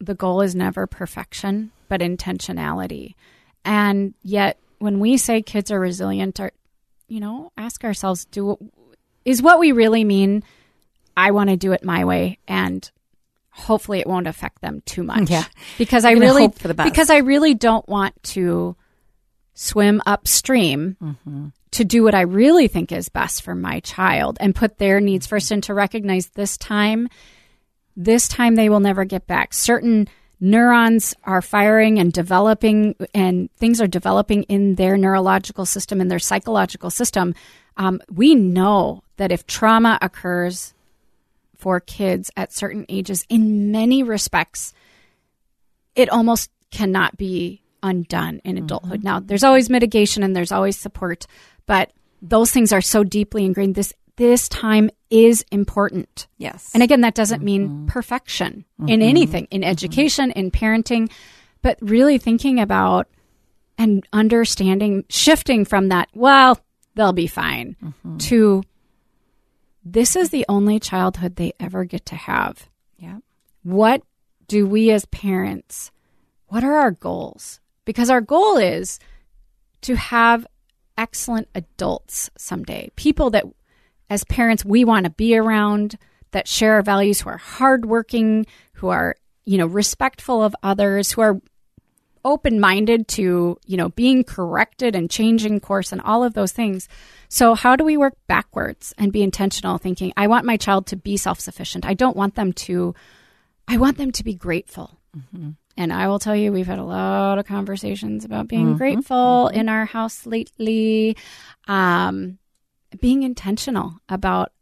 the 0.00 0.14
goal 0.14 0.40
is 0.40 0.54
never 0.54 0.86
perfection, 0.86 1.70
but 1.88 2.00
intentionality. 2.00 3.14
And 3.64 4.14
yet, 4.22 4.58
when 4.78 4.98
we 5.00 5.16
say 5.18 5.42
kids 5.42 5.70
are 5.70 5.80
resilient, 5.80 6.40
are 6.40 6.52
you 7.08 7.20
know, 7.20 7.52
ask 7.56 7.84
ourselves: 7.84 8.24
Do 8.26 8.56
is 9.24 9.42
what 9.42 9.58
we 9.58 9.72
really 9.72 10.04
mean? 10.04 10.42
I 11.16 11.32
want 11.32 11.50
to 11.50 11.56
do 11.56 11.72
it 11.72 11.84
my 11.84 12.04
way, 12.04 12.38
and 12.48 12.88
hopefully, 13.50 14.00
it 14.00 14.06
won't 14.06 14.26
affect 14.28 14.62
them 14.62 14.82
too 14.86 15.02
much. 15.02 15.28
Yeah. 15.28 15.44
because 15.76 16.04
I 16.04 16.12
really 16.12 16.42
hope 16.44 16.58
for 16.58 16.68
the 16.68 16.74
best. 16.74 16.90
because 16.90 17.10
I 17.10 17.18
really 17.18 17.54
don't 17.54 17.86
want 17.88 18.20
to 18.34 18.76
swim 19.54 20.00
upstream 20.06 20.96
Mm-hmm. 21.02 21.48
to 21.72 21.84
do 21.84 22.02
what 22.02 22.14
I 22.14 22.22
really 22.22 22.68
think 22.68 22.92
is 22.92 23.08
best 23.10 23.42
for 23.42 23.54
my 23.54 23.80
child 23.80 24.38
and 24.40 24.54
put 24.54 24.78
their 24.78 25.00
needs 25.00 25.26
first 25.26 25.50
and 25.50 25.62
to 25.64 25.74
recognize 25.74 26.28
this 26.28 26.56
time, 26.56 27.08
this 28.04 28.28
time 28.28 28.54
they 28.54 28.68
will 28.68 28.80
never 28.80 29.04
get 29.04 29.26
back. 29.26 29.52
Certain 29.52 30.08
neurons 30.40 31.14
are 31.24 31.42
firing 31.42 31.98
and 31.98 32.12
developing, 32.12 32.96
and 33.14 33.50
things 33.56 33.80
are 33.80 33.86
developing 33.86 34.44
in 34.44 34.76
their 34.76 34.96
neurological 34.96 35.66
system 35.66 36.00
and 36.00 36.10
their 36.10 36.18
psychological 36.18 36.90
system. 36.90 37.34
Um, 37.76 38.00
we 38.10 38.34
know 38.34 39.02
that 39.18 39.30
if 39.30 39.46
trauma 39.46 39.98
occurs 40.00 40.72
for 41.56 41.78
kids 41.78 42.30
at 42.36 42.54
certain 42.54 42.86
ages, 42.88 43.26
in 43.28 43.70
many 43.70 44.02
respects, 44.02 44.72
it 45.94 46.08
almost 46.08 46.50
cannot 46.70 47.18
be 47.18 47.60
undone 47.82 48.40
in 48.44 48.56
adulthood. 48.56 49.04
Now, 49.04 49.20
there's 49.20 49.44
always 49.44 49.68
mitigation 49.68 50.22
and 50.22 50.34
there's 50.34 50.52
always 50.52 50.78
support, 50.78 51.26
but 51.66 51.92
those 52.22 52.50
things 52.50 52.72
are 52.72 52.80
so 52.80 53.04
deeply 53.04 53.44
ingrained. 53.44 53.74
This 53.74 53.92
this 54.20 54.50
time 54.50 54.90
is 55.08 55.46
important. 55.50 56.28
Yes. 56.36 56.72
And 56.74 56.82
again, 56.82 57.00
that 57.00 57.14
doesn't 57.14 57.42
mean 57.42 57.68
mm-hmm. 57.68 57.86
perfection 57.86 58.66
in 58.80 58.86
mm-hmm. 58.86 59.02
anything, 59.02 59.48
in 59.50 59.62
mm-hmm. 59.62 59.70
education, 59.70 60.30
in 60.32 60.50
parenting, 60.50 61.10
but 61.62 61.78
really 61.80 62.18
thinking 62.18 62.60
about 62.60 63.08
and 63.78 64.06
understanding, 64.12 65.06
shifting 65.08 65.64
from 65.64 65.88
that, 65.88 66.10
well, 66.12 66.60
they'll 66.96 67.14
be 67.14 67.26
fine, 67.26 67.76
to 68.18 68.62
this 69.82 70.16
is 70.16 70.28
the 70.28 70.44
only 70.50 70.78
childhood 70.78 71.36
they 71.36 71.54
ever 71.58 71.84
get 71.84 72.04
to 72.04 72.14
have. 72.14 72.68
yeah. 72.98 73.20
What 73.62 74.02
do 74.48 74.66
we 74.66 74.90
as 74.90 75.06
parents, 75.06 75.90
what 76.48 76.62
are 76.62 76.74
our 76.74 76.90
goals? 76.90 77.58
Because 77.86 78.10
our 78.10 78.20
goal 78.20 78.58
is 78.58 78.98
to 79.80 79.96
have 79.96 80.46
excellent 80.98 81.48
adults 81.54 82.28
someday, 82.36 82.90
people 82.96 83.30
that 83.30 83.46
as 84.10 84.24
parents 84.24 84.64
we 84.64 84.84
want 84.84 85.04
to 85.04 85.10
be 85.10 85.36
around 85.36 85.96
that 86.32 86.46
share 86.46 86.74
our 86.74 86.82
values 86.82 87.20
who 87.20 87.30
are 87.30 87.38
hardworking 87.38 88.44
who 88.74 88.88
are 88.88 89.16
you 89.46 89.56
know 89.56 89.66
respectful 89.66 90.42
of 90.42 90.54
others 90.62 91.12
who 91.12 91.22
are 91.22 91.40
open-minded 92.24 93.08
to 93.08 93.58
you 93.64 93.76
know 93.76 93.88
being 93.90 94.22
corrected 94.22 94.94
and 94.94 95.10
changing 95.10 95.58
course 95.58 95.90
and 95.92 96.02
all 96.02 96.22
of 96.22 96.34
those 96.34 96.52
things. 96.52 96.86
So 97.28 97.54
how 97.54 97.76
do 97.76 97.84
we 97.84 97.96
work 97.96 98.14
backwards 98.26 98.92
and 98.98 99.12
be 99.12 99.22
intentional 99.22 99.78
thinking 99.78 100.12
i 100.16 100.26
want 100.26 100.44
my 100.44 100.56
child 100.56 100.86
to 100.88 100.96
be 100.96 101.16
self-sufficient. 101.16 101.86
I 101.86 101.94
don't 101.94 102.16
want 102.16 102.34
them 102.34 102.52
to 102.52 102.94
i 103.68 103.76
want 103.76 103.96
them 103.96 104.12
to 104.12 104.24
be 104.24 104.34
grateful. 104.34 104.98
Mm-hmm. 105.16 105.50
And 105.76 105.92
I 105.92 106.08
will 106.08 106.18
tell 106.18 106.36
you, 106.36 106.52
we've 106.52 106.66
had 106.66 106.78
a 106.78 106.84
lot 106.84 107.38
of 107.38 107.46
conversations 107.46 108.24
about 108.24 108.48
being 108.48 108.66
mm-hmm. 108.66 108.76
grateful 108.76 109.48
mm-hmm. 109.48 109.60
in 109.60 109.68
our 109.68 109.86
house 109.86 110.26
lately. 110.26 111.16
Um, 111.68 112.38
being 113.00 113.22
intentional 113.22 114.00
about, 114.08 114.52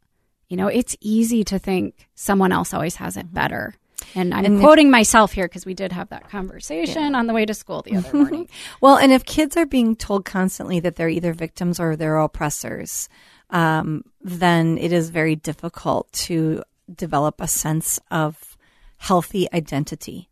you 0.48 0.56
know, 0.56 0.66
it's 0.68 0.96
easy 1.00 1.44
to 1.44 1.58
think 1.58 2.08
someone 2.14 2.52
else 2.52 2.74
always 2.74 2.96
has 2.96 3.16
it 3.16 3.32
better. 3.32 3.74
And 4.14 4.32
I'm 4.32 4.44
And 4.44 4.54
if- 4.56 4.60
quoting 4.60 4.90
myself 4.90 5.32
here 5.32 5.46
because 5.48 5.66
we 5.66 5.74
did 5.74 5.92
have 5.92 6.08
that 6.10 6.30
conversation 6.30 7.14
on 7.14 7.26
the 7.26 7.34
way 7.34 7.44
to 7.46 7.54
school 7.54 7.82
the 7.82 7.96
other 7.96 8.12
morning. 8.16 8.48
Well, 8.80 8.96
and 8.96 9.12
if 9.12 9.24
kids 9.24 9.56
are 9.56 9.66
being 9.66 9.96
told 9.96 10.24
constantly 10.24 10.80
that 10.80 10.96
they're 10.96 11.08
either 11.08 11.32
victims 11.32 11.78
or 11.80 11.96
they're 11.96 12.16
oppressors, 12.18 13.08
um, 13.50 14.04
then 14.20 14.78
it 14.78 14.92
is 14.92 15.10
very 15.10 15.36
difficult 15.36 16.10
to 16.12 16.62
develop 16.94 17.40
a 17.40 17.48
sense 17.48 17.98
of 18.10 18.56
healthy 18.98 19.46
identity 19.52 20.28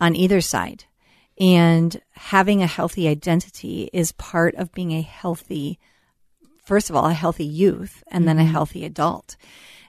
on 0.00 0.16
either 0.16 0.40
side. 0.40 0.84
And 1.40 2.00
having 2.12 2.62
a 2.62 2.66
healthy 2.66 3.06
identity 3.08 3.90
is 3.92 4.12
part 4.12 4.54
of 4.56 4.72
being 4.72 4.92
a 4.92 5.02
healthy, 5.02 5.78
first 6.68 6.90
of 6.90 6.96
all, 6.96 7.06
a 7.06 7.14
healthy 7.14 7.46
youth 7.46 8.04
and 8.08 8.28
then 8.28 8.38
a 8.38 8.44
healthy 8.44 8.84
adult. 8.84 9.36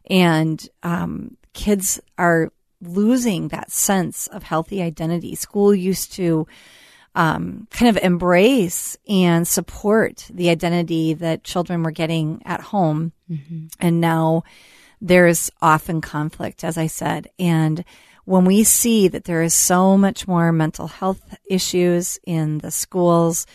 And 0.10 0.66
um, 0.82 1.36
kids 1.54 2.00
are 2.18 2.52
losing 2.82 3.50
that 3.50 3.70
sense 3.70 4.28
of 4.28 4.44
healthy 4.44 4.82
identity. 4.82 5.36
School 5.36 5.76
used 5.76 6.14
to 6.14 6.48
um, 7.16 7.68
kind 7.70 7.96
of 7.96 8.02
embrace 8.02 8.98
and 9.10 9.46
support 9.46 10.26
the 10.34 10.50
identity 10.50 11.14
that 11.16 11.44
children 11.44 11.84
were 11.84 11.92
getting 11.92 12.42
at 12.46 12.62
home. 12.62 13.12
And 13.80 14.00
now 14.00 14.44
there's 15.02 15.52
often 15.62 16.00
conflict, 16.00 16.64
as 16.64 16.78
I 16.78 16.88
said. 16.88 17.28
And 17.38 17.84
when 18.24 18.46
we 18.46 18.64
see 18.64 19.10
that 19.10 19.26
there 19.26 19.42
is 19.42 19.54
so 19.54 19.98
much 19.98 20.28
more 20.28 20.54
mental 20.54 20.88
health 20.88 21.36
issues 21.46 22.20
in 22.26 22.60
the 22.60 22.72
schools, 22.72 23.46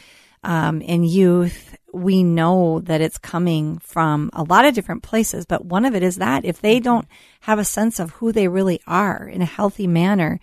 um, 0.42 0.82
in 0.82 1.04
youth, 1.04 1.74
we 1.94 2.22
know 2.22 2.80
that 2.80 3.00
it's 3.00 3.18
coming 3.18 3.78
from 3.78 4.30
a 4.32 4.42
lot 4.42 4.64
of 4.64 4.74
different 4.74 5.02
places. 5.02 5.46
But 5.46 5.64
one 5.64 5.84
of 5.84 5.94
it 5.94 6.02
is 6.02 6.16
that 6.16 6.44
if 6.44 6.60
they 6.60 6.80
don't 6.80 7.06
have 7.40 7.58
a 7.58 7.64
sense 7.64 7.98
of 7.98 8.10
who 8.12 8.32
they 8.32 8.48
really 8.48 8.80
are 8.86 9.26
in 9.26 9.42
a 9.42 9.46
healthy 9.46 9.86
manner, 9.86 10.40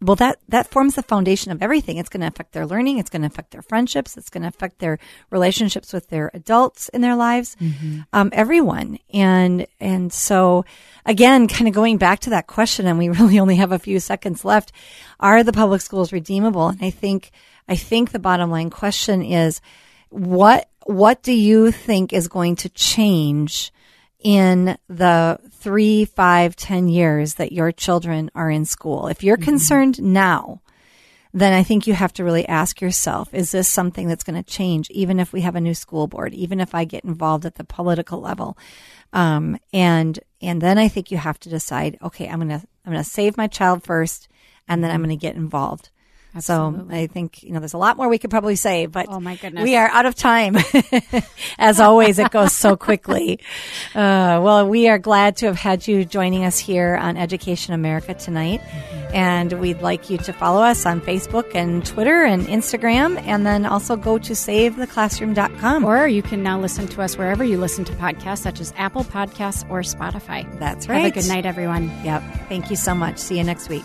well, 0.00 0.16
that, 0.16 0.38
that 0.48 0.68
forms 0.68 0.94
the 0.94 1.02
foundation 1.02 1.50
of 1.50 1.60
everything. 1.60 1.96
It's 1.96 2.08
going 2.08 2.20
to 2.20 2.28
affect 2.28 2.52
their 2.52 2.66
learning. 2.66 2.98
It's 2.98 3.10
going 3.10 3.22
to 3.22 3.26
affect 3.26 3.50
their 3.50 3.62
friendships. 3.62 4.16
It's 4.16 4.30
going 4.30 4.42
to 4.42 4.48
affect 4.48 4.78
their 4.78 4.98
relationships 5.30 5.92
with 5.92 6.08
their 6.08 6.30
adults 6.34 6.88
in 6.90 7.00
their 7.00 7.16
lives, 7.16 7.56
um, 8.12 8.30
everyone. 8.32 8.98
And, 9.12 9.66
and 9.80 10.12
so 10.12 10.64
again, 11.04 11.48
kind 11.48 11.66
of 11.66 11.74
going 11.74 11.98
back 11.98 12.20
to 12.20 12.30
that 12.30 12.46
question, 12.46 12.86
and 12.86 12.96
we 12.96 13.08
really 13.08 13.40
only 13.40 13.56
have 13.56 13.72
a 13.72 13.78
few 13.78 13.98
seconds 13.98 14.44
left. 14.44 14.70
Are 15.18 15.42
the 15.42 15.52
public 15.52 15.80
schools 15.80 16.12
redeemable? 16.12 16.68
And 16.68 16.82
I 16.82 16.90
think, 16.90 17.32
I 17.68 17.74
think 17.74 18.12
the 18.12 18.20
bottom 18.20 18.52
line 18.52 18.70
question 18.70 19.22
is 19.22 19.60
what, 20.10 20.68
what 20.88 21.22
do 21.22 21.34
you 21.34 21.70
think 21.70 22.14
is 22.14 22.28
going 22.28 22.56
to 22.56 22.70
change 22.70 23.70
in 24.20 24.78
the 24.88 25.38
three, 25.50 26.06
five, 26.06 26.56
ten 26.56 26.88
years 26.88 27.34
that 27.34 27.52
your 27.52 27.72
children 27.72 28.30
are 28.34 28.50
in 28.50 28.64
school. 28.64 29.06
If 29.06 29.22
you're 29.22 29.36
concerned 29.36 30.00
now, 30.02 30.62
then 31.34 31.52
I 31.52 31.62
think 31.62 31.86
you 31.86 31.92
have 31.92 32.14
to 32.14 32.24
really 32.24 32.48
ask 32.48 32.80
yourself, 32.80 33.34
is 33.34 33.52
this 33.52 33.68
something 33.68 34.08
that's 34.08 34.24
going 34.24 34.42
to 34.42 34.50
change, 34.50 34.88
even 34.88 35.20
if 35.20 35.30
we 35.30 35.42
have 35.42 35.54
a 35.56 35.60
new 35.60 35.74
school 35.74 36.06
board, 36.06 36.32
even 36.32 36.58
if 36.58 36.74
I 36.74 36.86
get 36.86 37.04
involved 37.04 37.44
at 37.44 37.56
the 37.56 37.64
political 37.64 38.22
level? 38.22 38.56
Um, 39.12 39.58
and, 39.74 40.18
and 40.40 40.62
then 40.62 40.78
I 40.78 40.88
think 40.88 41.10
you 41.10 41.18
have 41.18 41.38
to 41.40 41.50
decide, 41.50 41.98
okay, 42.02 42.28
I'm 42.28 42.38
going 42.38 42.60
to, 42.60 42.66
I'm 42.86 42.92
going 42.92 43.04
to 43.04 43.08
save 43.08 43.36
my 43.36 43.46
child 43.46 43.84
first, 43.84 44.26
and 44.66 44.82
then 44.82 44.90
I'm 44.90 45.02
going 45.02 45.10
to 45.10 45.16
get 45.16 45.36
involed. 46.34 46.88
So 46.88 46.94
I 46.94 47.06
think, 47.06 47.42
you 47.42 47.52
know, 47.52 47.58
there's 47.58 47.72
a 47.74 47.78
lot 47.78 47.96
more 47.96 48.08
we 48.08 48.18
could 48.18 48.30
probably 48.30 48.56
say, 48.56 48.86
but 48.86 49.06
Oh, 49.08 49.20
my 49.20 49.36
goodness. 49.36 49.62
we 49.64 49.76
are 49.76 49.88
out 49.88 50.06
of 50.06 50.14
time. 50.14 50.56
As 51.58 51.80
always, 51.80 52.18
it 52.18 52.30
goes 52.30 52.52
so 52.52 52.76
quickly. 52.76 53.40
Uh, 53.94 54.40
well, 54.42 54.68
we 54.68 54.88
are 54.88 54.98
glad 54.98 55.36
to 55.38 55.46
have 55.46 55.56
had 55.56 55.86
you 55.88 56.04
joining 56.04 56.44
us 56.44 56.58
here 56.58 56.96
on 56.96 57.16
Education 57.16 57.74
America 57.74 58.14
tonight. 58.14 58.60
And 59.12 59.52
we'd 59.54 59.80
like 59.80 60.10
you 60.10 60.18
to 60.18 60.32
follow 60.34 60.62
us 60.62 60.84
on 60.84 61.00
Facebook 61.00 61.54
and 61.54 61.84
Twitter 61.84 62.24
and 62.24 62.46
Instagram, 62.46 63.18
and 63.26 63.46
then 63.46 63.64
also 63.64 63.96
go 63.96 64.18
to 64.18 64.32
savetheclassroom.com. 64.34 65.84
Or 65.84 66.06
you 66.06 66.20
can 66.22 66.42
now 66.42 66.60
listen 66.60 66.86
to 66.88 67.00
us 67.02 67.16
wherever 67.16 67.42
you 67.42 67.56
listen 67.58 67.86
to 67.86 67.92
podcasts, 67.94 68.42
such 68.42 68.60
as 68.60 68.72
Apple 68.76 69.04
Podcasts 69.04 69.68
or 69.70 69.80
Spotify. 69.80 70.46
That's 70.58 70.84
Have 70.86 70.96
a 70.96 71.02
right. 71.04 71.14
good 71.14 71.26
night, 71.26 71.46
everyone. 71.46 71.88
Yep. 72.04 72.22
Thank 72.50 72.68
you 72.68 72.76
so 72.76 72.94
much. 72.94 73.16
See 73.18 73.38
you 73.38 73.44
next 73.44 73.70
week. 73.70 73.84